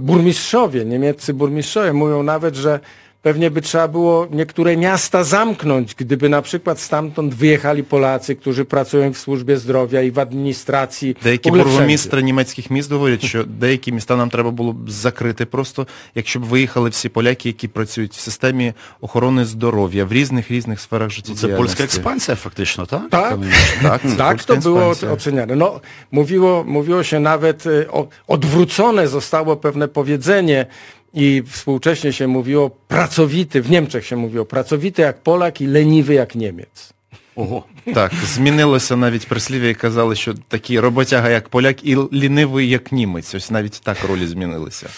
[0.00, 2.80] burmistrzowie, niemieccy burmistrzowie mówią nawet, że
[3.23, 9.13] pewnie by trzeba było niektóre miasta zamknąć, gdyby na przykład stamtąd wyjechali Polacy, którzy pracują
[9.13, 11.15] w służbie zdrowia i w administracji.
[11.19, 11.77] w Деякі ogóle wszędzie.
[11.77, 16.43] бургомістри німецьких міст говорять, що деякі міста нам треба було б закрити просто, якщо б
[16.43, 21.57] виїхали всі поляки, які працюють в системі охорони здоров'я в різних різних сферах Це життєдіяльності.
[21.57, 23.01] польська експансія, фактично, так?
[23.09, 23.37] Tak,
[23.81, 25.11] Так, це tak польська to było експансія.
[25.11, 25.55] oceniane.
[25.55, 25.81] No,
[26.11, 30.65] mówiło, mówiło się nawet, e, o, odwrócone zostało pewne powiedzenie
[31.13, 36.35] i współcześnie się mówiło pracowity, w Niemczech się mówiło pracowity jak Polak i leniwy jak
[36.35, 36.93] Niemiec.
[37.35, 37.63] Ого.
[37.93, 43.35] Так, змінилося навіть прислів'я і казали, що такий роботяга, як поляк, і лінивий, як німець.
[43.35, 44.89] Ось навіть так ролі змінилися.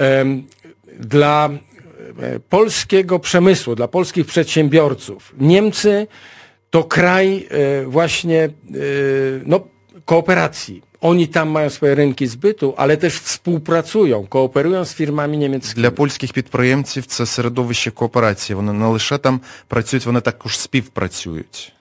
[0.00, 0.44] Em,
[0.98, 1.50] Dla
[2.22, 6.06] e, polskiego przemysłu, dla polskich przedsiębiorców, Niemcy
[6.70, 8.50] to kraj e, właśnie e,
[9.46, 9.60] no,
[10.04, 10.82] kooperacji.
[11.00, 15.74] Oni tam mają swoje rynki zbytu, ale też współpracują, kooperują z firmami niemieckimi.
[15.74, 18.56] Для польських підприємців це середовище кооперації.
[18.56, 21.72] Вони не лише там працюють, вони також співпрацюють.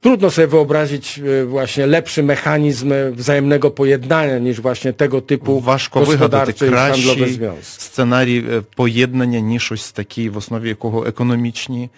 [0.00, 6.04] Trudno sobie wyobrazić e, właśnie lepszy mechanizm e, wzajemnego pojednania niż właśnie tego typu Важко
[6.04, 7.80] вигадати gospodarcze i handlowe кращий związki.
[7.80, 11.90] сценарій е, поєднання, ніж ось такий, в основі якого економічні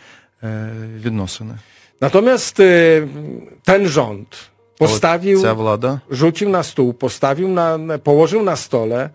[0.43, 0.71] е,
[1.05, 1.55] відносини.
[2.01, 3.09] Natomiast e,
[3.65, 9.11] ten rząd Але postawił Ця влада rzucił na stół, postawił na, położył na stole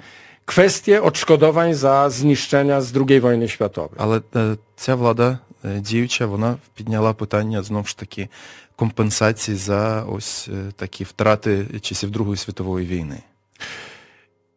[0.46, 3.98] kwestię odszkodowań za zniszczenia z II wojny światowej.
[3.98, 8.28] Але е, ця влада е, діюча, вона підняла питання знову ж таки
[8.76, 13.18] компенсації за ось е, такі втрати часів Другої світової війни.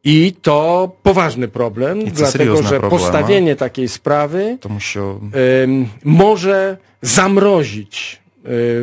[0.05, 2.91] I to poważny problem, I to dlatego seriozna że problema.
[2.91, 8.22] postawienie takiej sprawy Тому що em, może zamrozić y,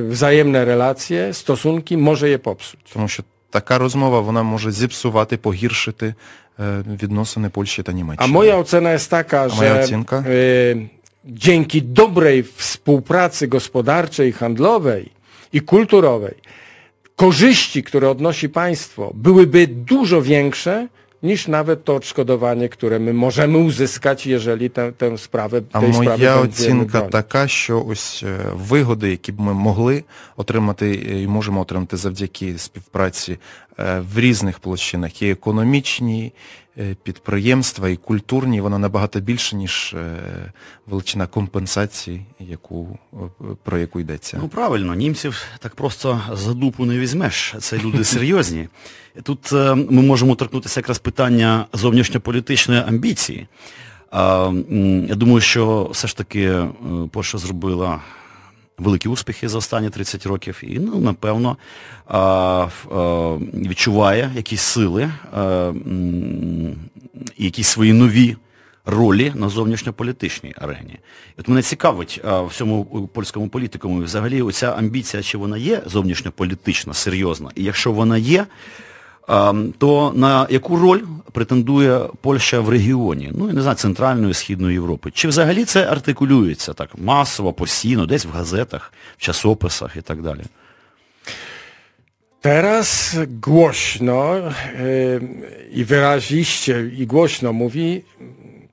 [0.10, 2.80] wzajemne relacje, stosunki, może je popsuć.
[2.94, 6.14] Тому що така розмова вона може зіпсувати, погіршити
[6.60, 8.34] е, відносини Польщі та A Німеччини.
[8.34, 10.24] moja ocena jest taka, moja że ocenka?
[10.28, 10.88] y,
[11.26, 15.12] dzięki dobrej współpracy gospodarczej, handlowej
[15.54, 16.36] i kulturowej
[17.16, 20.88] korzyści, które odnosi państwo, byłyby dużo większe
[21.23, 26.19] niż nawet to odszkodowanie, które my możemy uzyskać, jeżeli tę, tę sprawę, А tej sprawy
[26.19, 27.13] моя będziemy оцінка bronić.
[27.13, 30.05] така, що ось е, вигоди, які б ми могли
[30.37, 33.39] отримати і можемо отримати завдяки співпраці
[33.79, 36.70] е, в різних площинах, і економічні, е,
[37.03, 40.17] підприємства, і культурні, вона набагато більше, ніж е,
[40.87, 43.17] величина компенсації, яку, е,
[43.63, 44.39] про яку йдеться.
[44.43, 47.55] Ну правильно, німців так просто за дупу не візьмеш.
[47.59, 48.69] Це люди серйозні.
[49.23, 53.47] Тут е, ми можемо торкнутися якраз питання зовнішньополітичної амбіції.
[54.13, 56.69] Я думаю, що все ж таки е,
[57.13, 58.01] Польща зробила
[58.81, 61.57] великі успіхи за останні 30 років і, ну, напевно,
[63.55, 65.11] відчуває якісь сили,
[67.37, 68.37] і якісь свої нові
[68.87, 70.99] ролі на зовнішньополітичній арені.
[71.39, 77.51] От мене цікавить в цьому польському політикуму взагалі оця амбіція, чи вона є зовнішньополітична, серйозна,
[77.55, 78.47] і якщо вона є,
[79.79, 81.01] то на яку роль
[81.33, 83.31] претендує Польща в регіоні?
[83.35, 85.11] Ну, я не знаю, Центральної, Східної Європи.
[85.15, 90.41] Чи взагалі це артикулюється так масово, постійно, десь в газетах, в часописах і так далі?
[92.43, 95.21] Teraz głośno y,
[95.73, 98.03] i wyraziście i głośno mówi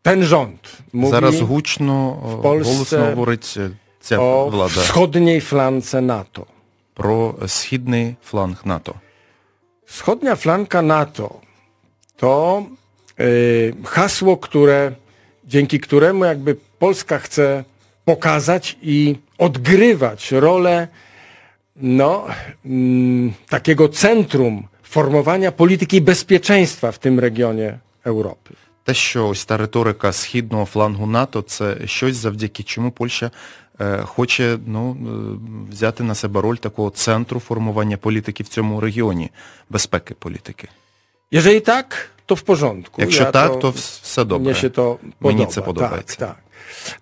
[0.01, 0.77] ten rząd.
[0.93, 6.45] Mówi Зараз гучно, е, Польщі голосно говорить е, o wschodniej flance NATO.
[6.93, 8.93] про східний фланг НАТО.
[9.86, 11.40] Wschodnia flanka NATO
[12.16, 12.66] to
[13.20, 14.92] y, hasło, które,
[15.44, 17.64] dzięki któremu jakby Polska chce
[18.04, 20.88] pokazać i odgrywać rolę
[21.76, 22.26] no,
[22.64, 28.54] mm, takiego centrum formowania polityki bezpieczeństwa w tym regionie Europy.
[28.84, 33.30] Те, що ось та риторика східного флангу НАТО, це щось, завдяки чому Польща е,
[34.05, 39.29] хоче ну, е, взяти на себе роль такого центру формування політики в цьому регіоні,
[39.69, 40.67] безпеки політики.
[41.31, 43.01] Jeżeli tak, to w porządku.
[43.01, 44.51] Якщо Ja так, то вс- все добре.
[44.51, 46.15] Mnie się to Мені це подобається.
[46.17, 46.37] Tak, tak.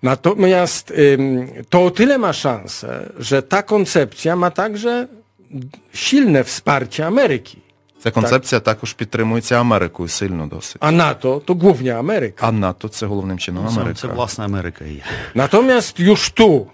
[0.01, 5.07] Natomiast ym, to o tyle ma szansę, że ta koncepcja ma także
[5.93, 7.64] silne wsparcie Ameryki.
[8.05, 10.81] Ця концепція також підтримується Америкою сильно досить.
[10.81, 12.37] A NATO to głównie Ameryka.
[12.39, 13.99] А НАТО це головним чином Це, Америка.
[14.01, 15.01] це власне Америка є.
[15.35, 16.65] Natomiast już tu,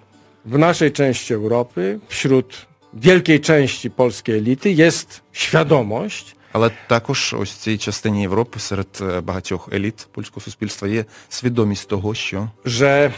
[0.46, 7.58] w naszej części Europy, wśród wielkiej części polskiej elity jest świadomość, Але також ось в
[7.58, 13.12] цій частині Європи серед е, багатьох еліт польського суспільства є свідомість того, що że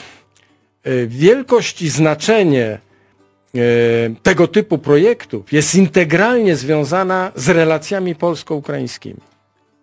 [0.88, 2.80] y, wielkość i znaczenie
[4.23, 9.21] tego typu projektów jest integralnie związana z relacjami polsko-ukraińskimi.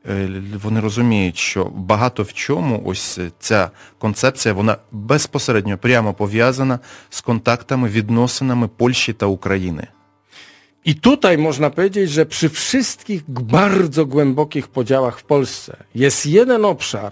[0.09, 0.29] е,
[0.63, 7.89] вони розуміють, що багато в чому ось ця концепція, вона безпосередньо прямо пов'язана з контактами,
[7.89, 9.87] відносинами Польщі та України.
[10.87, 16.65] I tutaj można powiedzieć, że przy wszystkich g- bardzo głębokich podziałach w Polsce jest jeden
[16.65, 17.11] obszar,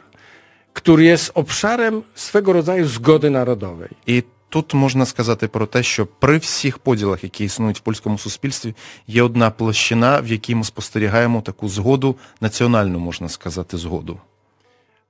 [0.74, 3.90] który jest obszarem swego rodzaju zgody narodowej.
[4.08, 8.75] І Тут можна сказати про те, що при всіх поділах, які існують в польському суспільстві,
[9.07, 14.19] є одна площина, в якій ми спостерігаємо таку згоду, національну, можна сказати, згоду.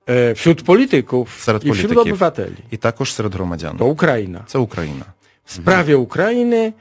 [0.09, 2.57] E, Wśród polityków Wśród i wśród obywateli.
[2.70, 3.77] І також серед громадян.
[3.77, 4.44] To Ukraina.
[4.46, 5.05] Це Україна.
[5.44, 6.72] w sprawie Ukrainy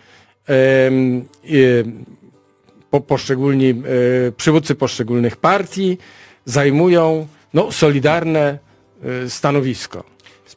[0.47, 2.05] em, em,
[2.91, 5.97] po, poszczególni e, przywódcy poszczególnych partii
[6.45, 8.59] zajmują no, solidarne
[9.03, 10.03] e, stanowisko.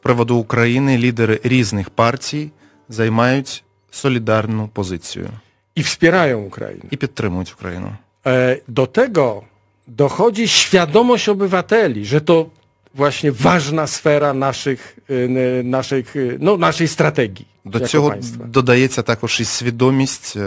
[0.00, 2.50] приводу України лідери різних партій
[2.88, 5.28] займають солідарну позицію
[5.76, 6.84] I wspierają Ukrainę.
[6.90, 7.92] і підтримують Україну.
[8.26, 9.42] E, Do tego
[9.86, 12.46] dochodzi świadomość obywateli, że to
[12.94, 18.44] właśnie ważna sfera naszych, e, n- naszych, e, no, naszej strategii До jako цього państwa.
[18.46, 20.40] додається також і свідомість е,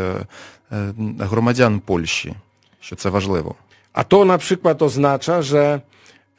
[0.71, 2.33] е, громадян Польщі,
[2.79, 3.55] що це важливо.
[3.93, 5.81] A to na przykład oznacza, że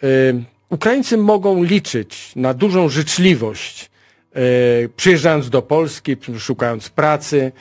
[0.02, 3.90] y, Ukraińcy mogą liczyć na dużą życzliwość,
[4.36, 7.52] y, przyjeżdżając do Polski, szukając pracy.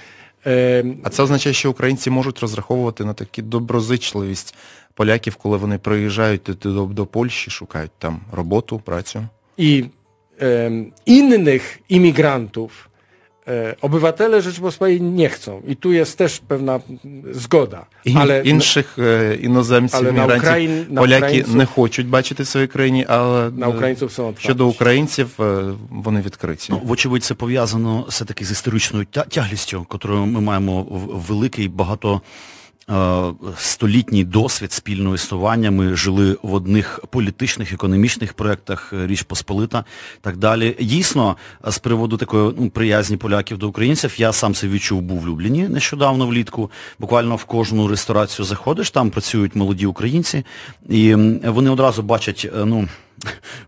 [0.48, 4.56] y, А це означає, що українці можуть розраховувати на таку доброзичливість
[4.94, 9.28] поляків, коли вони приїжджають до, до, до Польщі, шукають там роботу, працю.
[9.58, 9.84] I
[10.42, 12.93] y, innych imigrantów y,
[13.81, 15.63] obywatele Rzeczypospolitej nie chcą.
[15.69, 16.81] I tu jest też pewna
[17.33, 17.81] zgoda.
[18.05, 18.99] І, Ale інших
[19.41, 23.67] іноземців, але на Україн- на поляки українців- не хочуть бачити в своїй країні, але na
[23.69, 24.39] е, Ukraińców są otwarci.
[24.39, 25.29] щодо українців
[25.91, 26.67] вони відкриті.
[26.71, 30.87] Ну, вочевидь, це пов'язано все-таки з історичною тя- тяглістю, яку ми маємо
[31.29, 32.21] великий багато
[33.57, 35.71] столітній досвід спільного існування.
[35.71, 39.85] Ми жили в одних політичних, економічних проєктах, е, Річ Посполита
[40.21, 40.77] так далі.
[40.81, 45.29] Дійсно, з приводу такої ну, приязні поляків до українців, я сам це відчув, був в
[45.29, 46.71] Любліні нещодавно влітку.
[46.99, 50.45] Буквально в кожну ресторацію заходиш, там працюють молоді українці,
[50.89, 51.15] і
[51.45, 52.89] вони одразу бачать, е, ну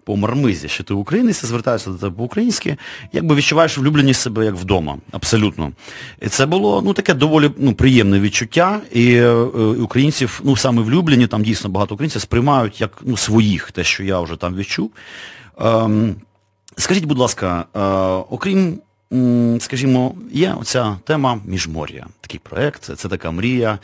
[0.05, 2.77] по мармизі, що ти українець, звертаюся до тебе по-українськи,
[3.13, 4.99] якби відчуваєш влюбленість себе як вдома.
[5.11, 5.73] Абсолютно.
[6.23, 8.81] І це було ну, таке доволі ну, приємне відчуття.
[8.93, 13.85] І і українців, ну саме влюблені, там дійсно багато українців сприймають як ну, своїх, те,
[13.85, 14.91] що я вже там відчув.
[15.61, 16.15] Ем,
[16.77, 17.81] скажіть, будь ласка, е,
[18.31, 18.79] окрім
[19.61, 22.07] скажімо, є оця тема міжмор'я.
[22.21, 23.79] Такий проєкт, це така мрія,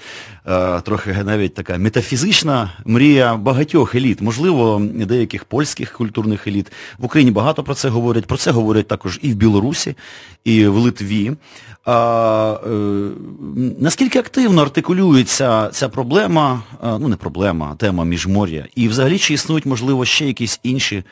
[0.47, 6.73] е, трохи навіть така метафізична мрія багатьох еліт, можливо, деяких польських культурних еліт.
[6.99, 8.27] В Україні багато про це говорять.
[8.27, 9.95] Про це говорять також і в Білорусі,
[10.45, 11.33] і в Литві.
[11.85, 12.70] А, е,
[13.79, 19.35] Наскільки активно артикулюється ця проблема, е, ну не проблема, а тема міжмор'я, і взагалі чи
[19.35, 21.05] існують, можливо, ще якісь інші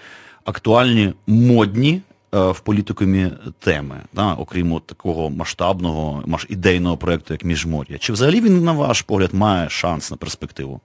[0.44, 2.00] актуальні модні
[2.32, 7.98] в політикумі теми, да, окрім от такого масштабного, ідейного проєкту, як Міжмор'я.
[7.98, 10.80] Чи взагалі він, на ваш погляд, має шанс на перспективу?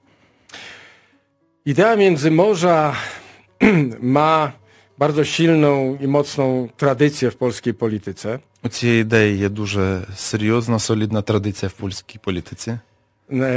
[1.66, 2.96] Idea Międzymorza
[4.02, 4.52] ma
[4.98, 8.40] bardzo silną i mocną tradycję w polskiej polityce.
[8.64, 12.80] У цієї ідеї є дуже серйозна, солідна традиція в польській політиці.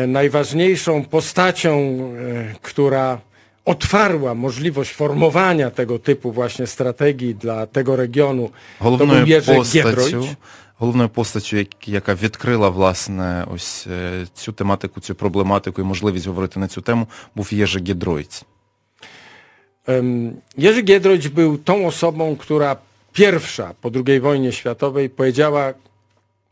[0.07, 1.73] Najważniejszą postacią,
[2.63, 3.21] która
[3.68, 10.28] otwarła możliwość formowania tego typu właśnie strategii dla tego regionu, Головною to był Jerzy постаттю,
[10.76, 13.88] Головною постаттю, яка відкрила власне ось
[14.34, 18.44] цю тематику, цю проблематику і можливість говорити на цю тему, був Jerzy Giedroyć.
[20.58, 22.76] Jerzy Giedroyć był tą osobą, która
[23.14, 25.74] pierwsza po II wojnie światowej powiedziała,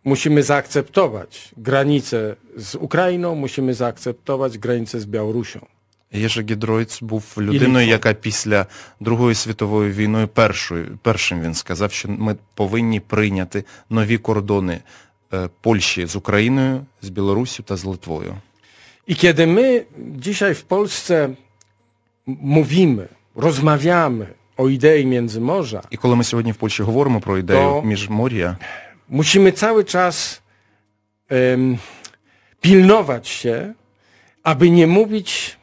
[0.03, 5.65] musimy zaakceptować granice z Ukrainą, musimy zaakceptować granice z Białorusią.
[6.12, 8.66] Єжа Гідройц був людиною, яка після
[9.00, 14.80] Другої світової війни першою, першим він сказав, що ми повинні прийняти нові кордони
[15.60, 18.34] Польщі з Україною, з Білорусі та з Литвою.
[19.08, 19.84] I kiedy my
[20.18, 21.34] dzisiaj w Polsce
[22.26, 24.26] mówimy, rozmawiamy
[24.56, 28.56] o idei Międzymorza, І коли ми сьогодні в Польщі говоримо про ідею міжмор'я,
[29.08, 30.42] musimy cały czas
[31.30, 31.78] em,
[32.60, 33.74] pilnować się,
[34.42, 35.55] aby nie mówić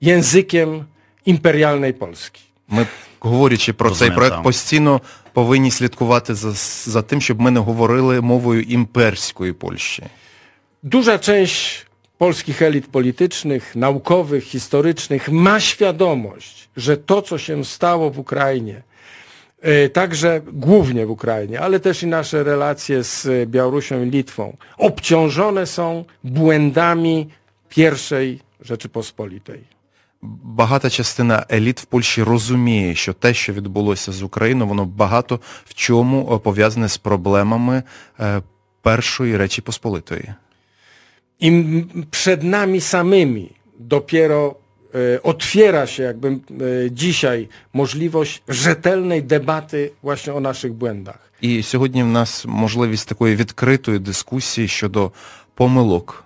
[0.00, 0.84] językiem
[1.26, 2.40] imperialnej Polski.
[2.68, 2.86] Ми,
[3.20, 4.42] говорячи про Розумію, цей проект, так.
[4.42, 5.00] постійно
[5.32, 6.52] повинні слідкувати за,
[6.92, 10.02] за тим, щоб ми не говорили мовою імперської Польщі.
[10.82, 11.86] Duża część
[12.18, 18.82] polskich elit politycznych, naukowych, historycznych ma świadomość, że to, co się stało w Ukrainie,
[19.62, 25.66] e, także głównie w Ukrainie, ale też i nasze relacje z Białorusią i Litwą, obciążone
[25.66, 27.28] są błędami
[27.68, 29.64] pierwszej Rzeczypospolitej.
[30.43, 35.73] Багата частина еліт в Польщі розуміє, що те, що відбулося з Україною, воно багато в
[35.73, 37.83] чому пов'язане з проблемами
[38.81, 40.33] першої Речі Посполитої.
[41.41, 41.49] I
[42.11, 43.49] przed nami samymi
[43.79, 44.55] dopiero
[44.95, 51.31] e, otwiera się jakby e, dzisiaj możliwość rzetelnej debaty właśnie o naszych błędach.
[51.41, 55.11] І сьогодні в нас можливість такої відкритої дискусії щодо
[55.55, 56.23] помилок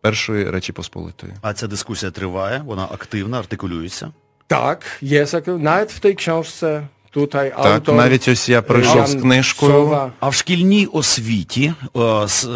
[0.00, 1.32] першої Речі Посполитої.
[1.42, 4.12] А ця дискусія триває, вона активна, артикулюється.
[4.46, 10.10] Tak, jest, nawet w tej książce tutaj Так, autor навіть ось я прийшов з книжкою.
[10.20, 12.50] А в шкільній освіті е, с- е,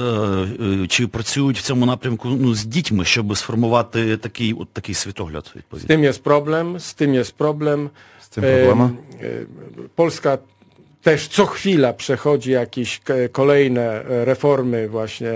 [0.83, 5.53] е, чи працюють в цьому напрямку ну, з дітьми, щоб сформувати такий, от такий світогляд
[5.57, 5.97] відповідно?
[5.97, 7.89] tym jest problem, z tym jest problem.
[8.21, 8.91] З цим проблема.
[9.23, 9.45] E, e,
[9.97, 10.39] Polska
[11.04, 15.30] też co chwila przechodzi jakieś k- kolejne e, reformy właśnie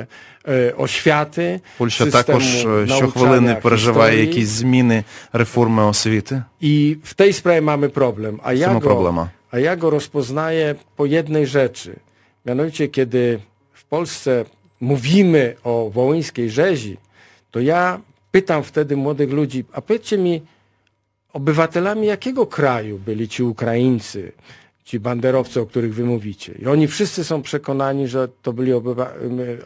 [0.48, 4.28] e, oświaty, Польща systemu також е, щохвилини nauczania переживає historii.
[4.28, 6.44] якісь зміни реформи освіти.
[6.62, 8.40] I w tej sprawie mamy problem.
[8.44, 9.30] A W ja, czym go, problema?
[9.52, 11.96] a ja go rozpoznaję po jednej rzeczy.
[12.46, 13.40] Mianowicie, kiedy
[13.74, 14.46] w Polsce
[14.82, 16.98] mówimy o wołyńskiej rzezi,
[17.52, 18.00] to ja
[18.32, 20.42] pytam wtedy młodych ludzi, a powiedzcie mi,
[21.34, 24.32] obywatelami jakiego kraju byli ci Ukraińcy,
[24.89, 26.55] Ci banderowcy, o których wy mówicie?
[26.63, 29.13] I oni wszyscy są przekonani, że to byli obywa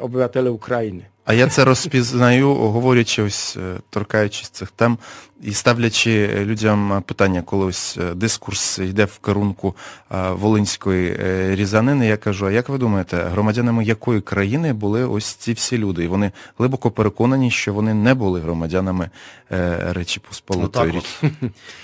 [0.01, 1.05] obywatele Ukrainy.
[1.25, 4.99] А я це розпізнаю, говорячи ось, е, торкаючись цих тем
[5.43, 9.77] і ставлячи людям питання, коли ось е, дискурс йде в керунку
[10.11, 15.27] е, волинської е, різанини, я кажу, а як ви думаєте, громадянами якої країни були ось
[15.27, 16.05] ці всі люди?
[16.05, 19.11] І вони глибоко переконані, що вони не були громадянами
[19.53, 20.93] е, Речі Посполитої.
[20.99, 21.33] От.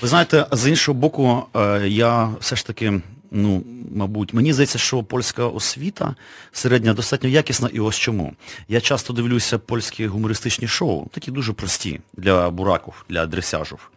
[0.03, 3.65] Ви знаєте, з іншого боку, е, я все ж таки, ну,
[3.95, 6.15] мабуть, мені здається, що польська освіта
[6.53, 8.33] середня достатньо якісна, і ось чому.
[8.69, 13.91] Я часто дивлюся дивлюся польські гумористичні шоу, такі дуже прості для бураків, для дресяжів.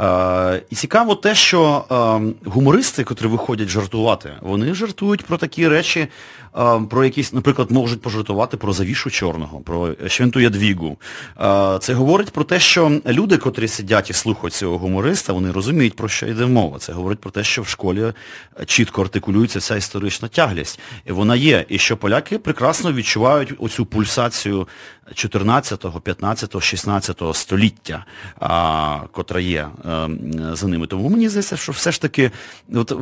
[0.00, 6.00] Е, і цікаво те, що е, гумористи, котрі виходять жартувати, вони жартують про такі речі,
[6.00, 10.96] е, про якісь, наприклад, можуть пожартувати про завішу чорного, про Швенту Ядвігу.
[11.80, 16.08] Це говорить про те, що люди, котрі сидять і слухають цього гумориста, вони розуміють, про
[16.08, 16.78] що йде мова.
[16.78, 18.12] Це говорить про те, що в школі
[18.66, 20.80] чітко артикулюється вся історична тяглість.
[21.04, 21.64] І вона є.
[21.68, 24.68] І що поляки прекрасно відчувають оцю пульсацію
[25.14, 28.04] 14, 15, 16 століття,
[29.12, 29.68] котра є
[30.52, 30.86] за ними.
[30.86, 32.30] Тому мені здається, що все ж таки
[32.74, 32.92] от,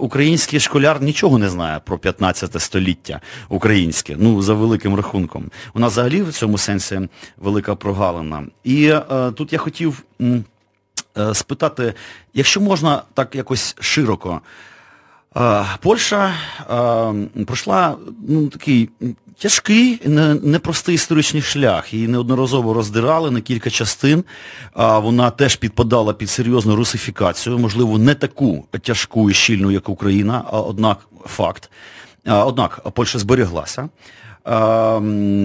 [0.00, 5.50] український школяр нічого не знає про 15 століття українське, ну, за великим рахунком.
[5.74, 8.46] У нас взагалі в цьому сенсі велика прогалина.
[8.64, 10.44] І а, тут я хотів м,
[11.32, 11.94] спитати,
[12.34, 14.40] якщо можна так якось широко,
[15.80, 16.34] Польща
[17.46, 17.96] пройшла
[18.28, 18.90] ну, такий
[19.38, 20.00] тяжкий,
[20.42, 21.94] непростий історичний шлях.
[21.94, 24.24] Її неодноразово роздирали на кілька частин.
[24.74, 30.60] Вона теж підпадала під серйозну русифікацію, можливо, не таку тяжку і щільну, як Україна, а
[30.60, 31.70] однак факт.
[32.26, 33.88] Однак Польща збереглася.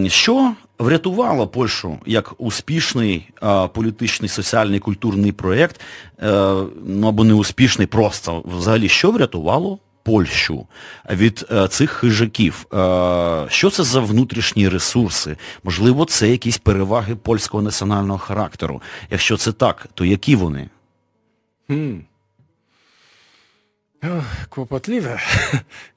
[0.08, 3.30] Що врятувало Польщу як успішний
[3.74, 5.82] політичний, соціальний, культурний проєкт,
[6.20, 6.54] е,
[6.86, 10.67] ну або не успішний, просто взагалі, що врятувало Польщу
[11.11, 12.67] від е, цих хижаків?
[12.75, 15.37] Е, що це за внутрішні ресурси?
[15.65, 18.83] Можливо, це якісь переваги польського національного характеру.
[19.11, 20.69] Якщо це так, то які вони?
[21.69, 22.03] Hmm.
[24.49, 25.19] Kłopotliwe,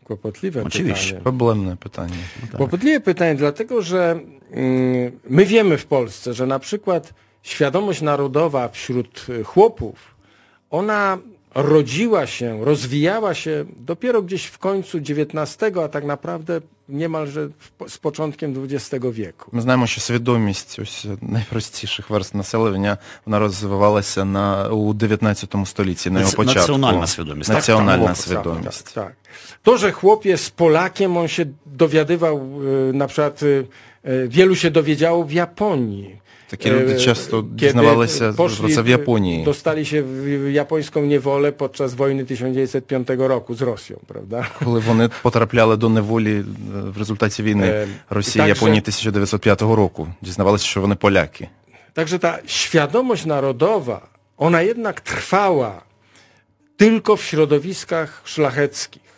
[0.04, 1.14] kłopotliwe Oczywiście.
[1.14, 1.24] pytanie.
[1.24, 2.24] Проблемне питання.
[2.42, 2.58] No tak.
[2.58, 4.20] Kłopotliwe pytanie, dlatego że
[4.52, 9.96] mm, my wiemy w Polsce, że na przykład świadomość narodowa wśród y, chłopów,
[10.70, 11.18] ona
[11.56, 17.98] rodziła się, rozwijała się dopiero gdzieś w końcu XIX, a tak naprawdę niemalże w, z
[17.98, 19.50] początkiem XX wieku.
[19.52, 26.20] Ми знаємо, що свідомість ось найпростіших верст населення вона розвивалася на у 19 столітті, на
[26.20, 26.60] його Наці- початку.
[26.60, 27.58] національна свідомість, так?
[27.58, 28.94] Національна Tak, свідомість.
[28.94, 29.14] Tak, tak.
[29.64, 32.36] To, że chłopiec z Polakiem, on się dowiadywał,
[32.90, 33.66] y, na przykład y,
[34.06, 36.20] y, wielu się dowiedziało w Japonii.
[36.54, 39.44] Такі люди Е, часто kiedy дізнавалися про poszli це в w- Японії.
[39.46, 44.46] Dostali się w japońską niewolę podczas wojny 1905 roku z Rosją, prawda?
[44.64, 46.44] Коли вони потрапляли до неволі е,
[46.96, 51.48] в результаті війни Е, Росії і так Японії же- 1905 року, дізнавалися, що вони поляки.
[51.94, 54.00] Także ta świadomość narodowa,
[54.38, 55.82] ona jednak trwała
[56.78, 59.10] tylko w środowiskach szlacheckich.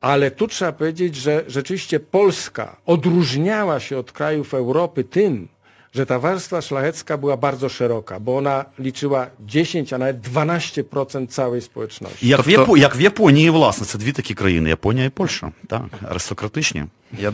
[0.00, 5.48] Ale tu trzeba powiedzieć, że rzeczywiście Polska odróżniała się od krajów Europy tym,
[5.96, 11.60] że ta warstwa szlachecka była bardzo szeroka, bo ona liczyła 10, a nawet 12% całej
[11.60, 12.28] społeczności.
[12.28, 12.76] Як, в Тобто- Япо...
[12.76, 15.52] як в Японії, власне, це дві такі країни, Японія і Польща.
[15.66, 16.84] Так, аристократичні.
[17.18, 17.32] Я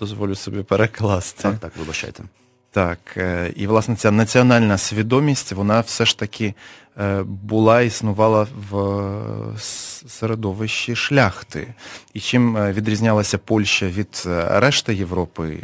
[0.00, 1.42] дозволю собі перекласти.
[1.42, 2.22] Так, так, вибачайте.
[2.71, 6.53] Так, е, і власне ця національна свідомість, вона все ж таки
[6.97, 9.59] е, була, існувала в е,
[10.07, 11.73] середовищі шляхти.
[12.13, 15.59] І чим відрізнялася Польща від решти Європи,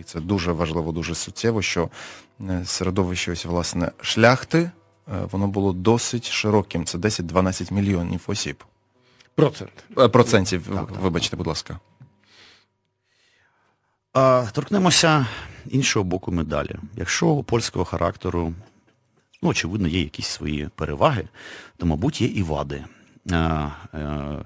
[0.00, 1.88] і це дуже важливо, дуже суттєво, що
[2.64, 4.70] середовище ось, власне, шляхти,
[5.30, 6.84] воно було досить широким.
[6.84, 8.64] Це 10-12 мільйонів осіб.
[9.98, 10.68] Е, Процентів,
[11.02, 11.78] вибачте, будь ласка.
[14.12, 15.26] А, торкнемося
[15.66, 16.76] іншого боку медалі.
[16.96, 18.54] Якщо у польського характеру,
[19.42, 21.28] ну, очевидно, є якісь свої переваги,
[21.76, 22.84] то, мабуть, є і вади.
[23.32, 24.44] А, е,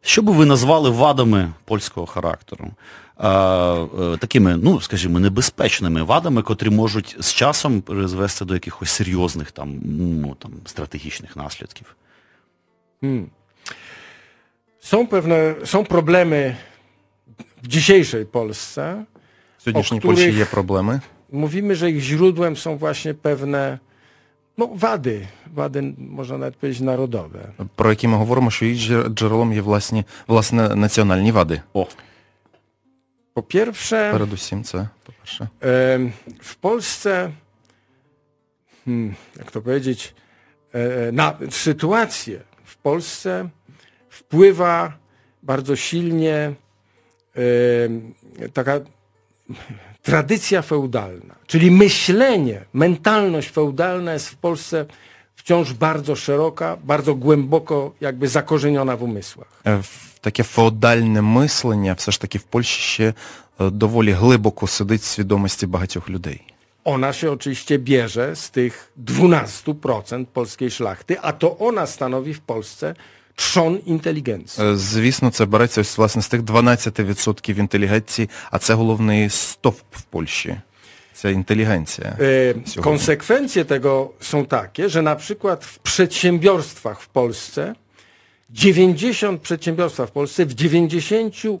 [0.00, 2.70] що би ви назвали вадами польського характеру?
[3.16, 9.50] А, е, такими, ну, скажімо, небезпечними вадами, котрі можуть з часом призвести до якихось серйозних
[9.50, 11.96] там, ну, там, стратегічних наслідків.
[13.02, 13.26] Hmm.
[14.80, 16.56] Są pewne, są problemy
[17.63, 19.05] w dzisiejszej Polsce,
[19.57, 21.01] В сьогоднішній О, których- Польщі є проблеми.
[21.31, 23.79] mówimy, że ich źródłem są właśnie pewne
[24.57, 27.39] no, wady, wady można nawet powiedzieć narodowe.
[27.75, 31.61] про які ми говоримо, що їх джер- джерелом є власні, власне національні вади.
[31.73, 31.87] О,
[33.35, 35.47] Po pierwsze, Передусім це, по-перше.
[35.61, 37.31] em, w Polsce,
[38.87, 40.13] hmm, jak to powiedzieć,
[40.73, 43.49] e, na sytuację w Polsce
[44.09, 44.93] wpływa
[45.43, 46.55] bardzo silnie em,
[48.53, 48.79] taka
[50.03, 54.85] tradycja feudalna, czyli myślenie, mentalność feudalna jest w Polsce
[55.35, 59.47] wciąż bardzo szeroka, bardzo głęboko jakby zakorzeniona w umysłach.
[59.65, 63.13] Е, в- Таке феодальне мислення все ж таки в Польщі ще
[63.59, 66.41] е, доволі глибоко сидить в свідомості багатьох людей.
[66.85, 72.95] Ona się oczywiście bierze z tych 12% polskiej szlachty, a to ona stanowi w Polsce
[73.35, 74.63] trzon inteligencji.
[74.63, 80.01] Е, Звісно, це береться ось власне з тих 12% інтелігенції, а це головний стовп в
[80.01, 80.55] Польщі.
[81.13, 82.17] Це інтелігенція.
[82.19, 82.83] E, Słowo.
[82.83, 87.75] konsekwencje tego są takie, że na przykład w przedsiębiorstwach w Polsce
[88.49, 91.59] 90 przedsiębiorstwa w Polsce w 98%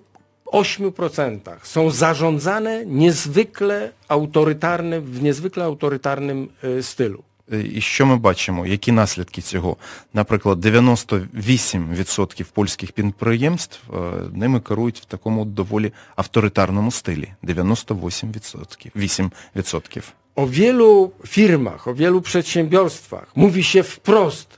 [1.63, 7.23] są zarządzane niezwykle autorytarnym, w niezwykle autorytarnym e, stylu.
[7.52, 8.66] Е, І що ми бачимо?
[8.66, 9.76] Які наслідки цього?
[10.14, 13.96] Наприклад, 98% польських підприємств е,
[14.32, 17.28] ними керують в такому доволі авторитарному стилі.
[17.44, 18.90] 98%.
[18.96, 20.02] 8%.
[20.34, 24.48] O wielu firmach, o wielu przedsiębiorstwach mówi się wprost,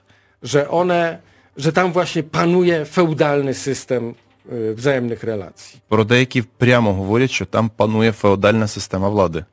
[0.43, 1.18] że one,
[1.57, 4.14] że tam właśnie panuje feudalny system
[4.53, 5.80] y, wzajemnych relacji.
[5.89, 9.45] Про деякі прямо говорять, що там панує феодальна система влади.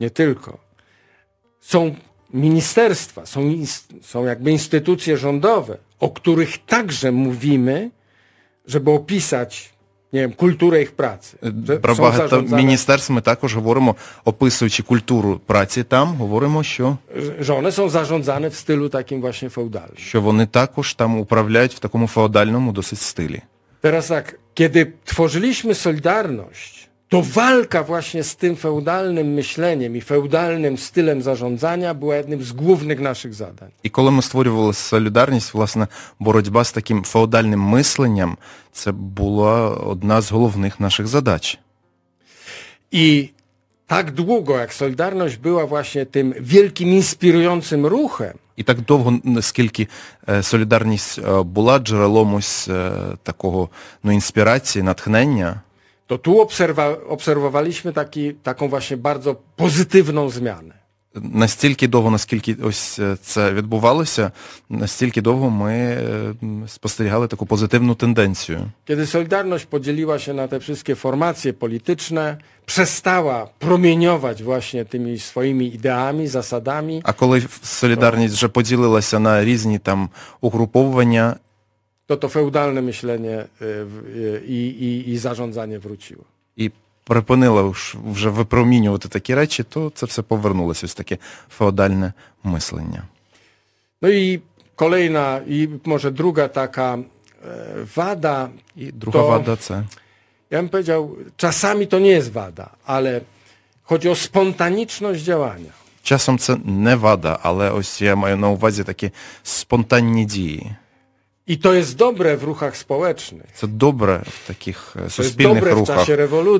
[0.00, 0.58] Nie tylko.
[1.60, 1.94] Są
[2.33, 7.91] ministerstwa, są, ins- są jakby instytucje rządowe, o których także mówimy,
[8.67, 9.73] żeby opisać,
[10.13, 11.37] nie wiem, kulturę ich pracy.
[11.67, 13.95] Że Про są багато zarządzane- міністерств ми також говоримо,
[14.25, 19.49] описуючи культуру праці там, говоримо, що, że- że one są zarządzane w stylu takim właśnie
[19.49, 19.97] feudalnym.
[19.97, 23.41] що вони також там управляють в такому феодальному досить стилі.
[23.81, 31.21] Teraz tak, kiedy tworzyliśmy Solidarność, to walka właśnie z tym feudalnym myśleniem i feudalnym stylem
[31.21, 33.71] zarządzania była jednym z głównych naszych zadań.
[33.83, 35.87] І коли ми створювали солідарність, власне,
[36.19, 38.37] боротьба з таким феодальним мисленням,
[38.71, 41.59] це була одна з головних наших задач.
[42.91, 43.29] I
[43.87, 49.87] tak długo, jak Solidarność była właśnie tym wielkim inspirującym ruchem, І так довго, наскільки
[50.29, 52.91] е, солідарність е, була джерелом ось е,
[53.23, 53.69] такого
[54.03, 55.61] ну, інспірації, натхнення,
[56.13, 60.79] to tu obserwa- obserwowaliśmy taki, taką właśnie bardzo pozytywną zmianę.
[61.15, 64.31] настільки довго, наскільки ось е, це відбувалося,
[64.69, 66.01] настільки довго ми е,
[66.43, 68.59] м, спостерігали таку позитивну тенденцію.
[68.87, 76.27] Kiedy Solidarność podzieliła się na te wszystkie formacje polityczne, przestała promieniować właśnie tymi swoimi ideami,
[76.27, 80.09] zasadami, А коли солідарність вже поділилася на різні там
[80.41, 81.35] угруповування,
[82.07, 83.47] to to feudalne myślenie y,
[83.85, 86.23] w- y, i, i, i zarządzanie wróciło.
[86.57, 86.71] і
[87.03, 91.17] припинила ж вже випромінювати такі речі, то це все повернулося, ось таке
[91.49, 92.13] феодальне
[92.43, 93.03] мислення.
[94.01, 94.39] No i
[94.75, 97.03] kolejna, i może druga taka e,
[97.95, 99.83] wada, І друга То- вада це
[100.51, 103.21] ja bym powiedział, czasami to nie jest wada, ale
[103.83, 105.71] chodzi o spontaniczność działania.
[106.03, 109.11] часом це не вада, але ось я маю на увазі такі
[109.43, 110.75] спонтанні дії.
[111.46, 113.46] I to jest dobre w ruchach społecznych.
[113.54, 116.06] Це добре в таких To jest суспільних dobre w рухах.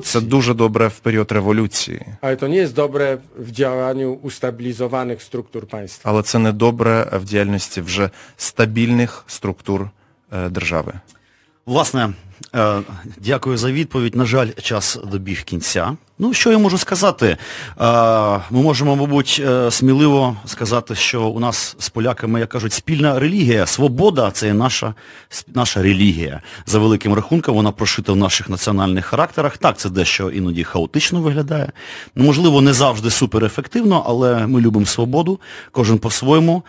[0.03, 5.65] Це дуже добре в період революції, ale to nie jest dobre w działaniu ustabilizowanych struktur
[5.65, 6.09] państwa.
[6.09, 9.89] але це не добре в діяльності вже стабільних структур
[10.31, 10.93] е, держави.
[11.65, 12.13] Власне,
[12.55, 12.81] е,
[13.17, 14.15] дякую за відповідь.
[14.15, 15.97] На жаль, час добіг кінця.
[16.19, 17.37] Ну, що я можу сказати?
[18.51, 23.65] Ми можемо, мабуть, е, сміливо сказати, що у нас з поляками, як кажуть, спільна релігія.
[23.65, 24.93] Свобода це наша,
[25.55, 26.41] наша релігія.
[26.65, 29.57] За великим рахунком вона прошита в наших національних характерах.
[29.57, 31.71] Так, це дещо іноді хаотично виглядає.
[32.15, 35.39] Можливо, не завжди суперефективно, але ми любимо свободу,
[35.71, 36.63] кожен по-своєму.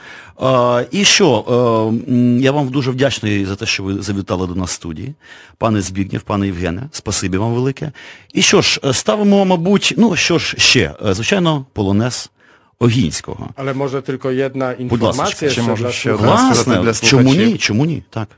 [0.91, 1.45] І що,
[2.09, 5.15] е, я вам дуже вдячний за те, що ви завітали до нас в студії.
[5.59, 7.93] Пане Збігнєв, пане Євгене, спасибі вам велике.
[8.35, 8.93] І що ж, е,
[9.37, 12.31] ставимо, мабуть, ну що ж ще, Е, звичайно, полонез
[12.79, 13.49] Огінського.
[13.57, 16.27] Ale może tylko jedna Будь ласка, informacja czy jeszcze może dla się słuchaczy.
[16.27, 17.59] Власне, для чому ні?
[17.59, 18.03] Чому ні?
[18.11, 18.29] Так.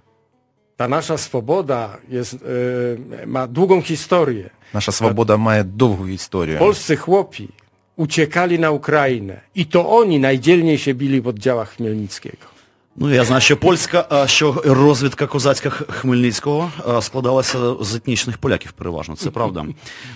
[0.76, 4.50] Ta nasza swoboda jest, y, ma długą historię.
[4.74, 6.58] Наша свобода має довгу історію.
[6.58, 7.48] Polscy chłopi
[7.96, 12.57] uciekali na Ukrainę i to oni najdzielniej się bili w oddziałach Chmielnickiego.
[13.00, 16.70] Ну, я знаю, що польська, що розвідка козацька Хмельницького
[17.00, 19.66] складалася з етнічних поляків переважно, це правда.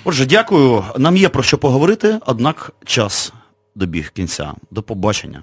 [0.05, 0.85] Отже, дякую.
[0.99, 3.33] Нам є про що поговорити, однак час
[3.75, 4.53] добіг кінця.
[4.71, 5.43] До побачення.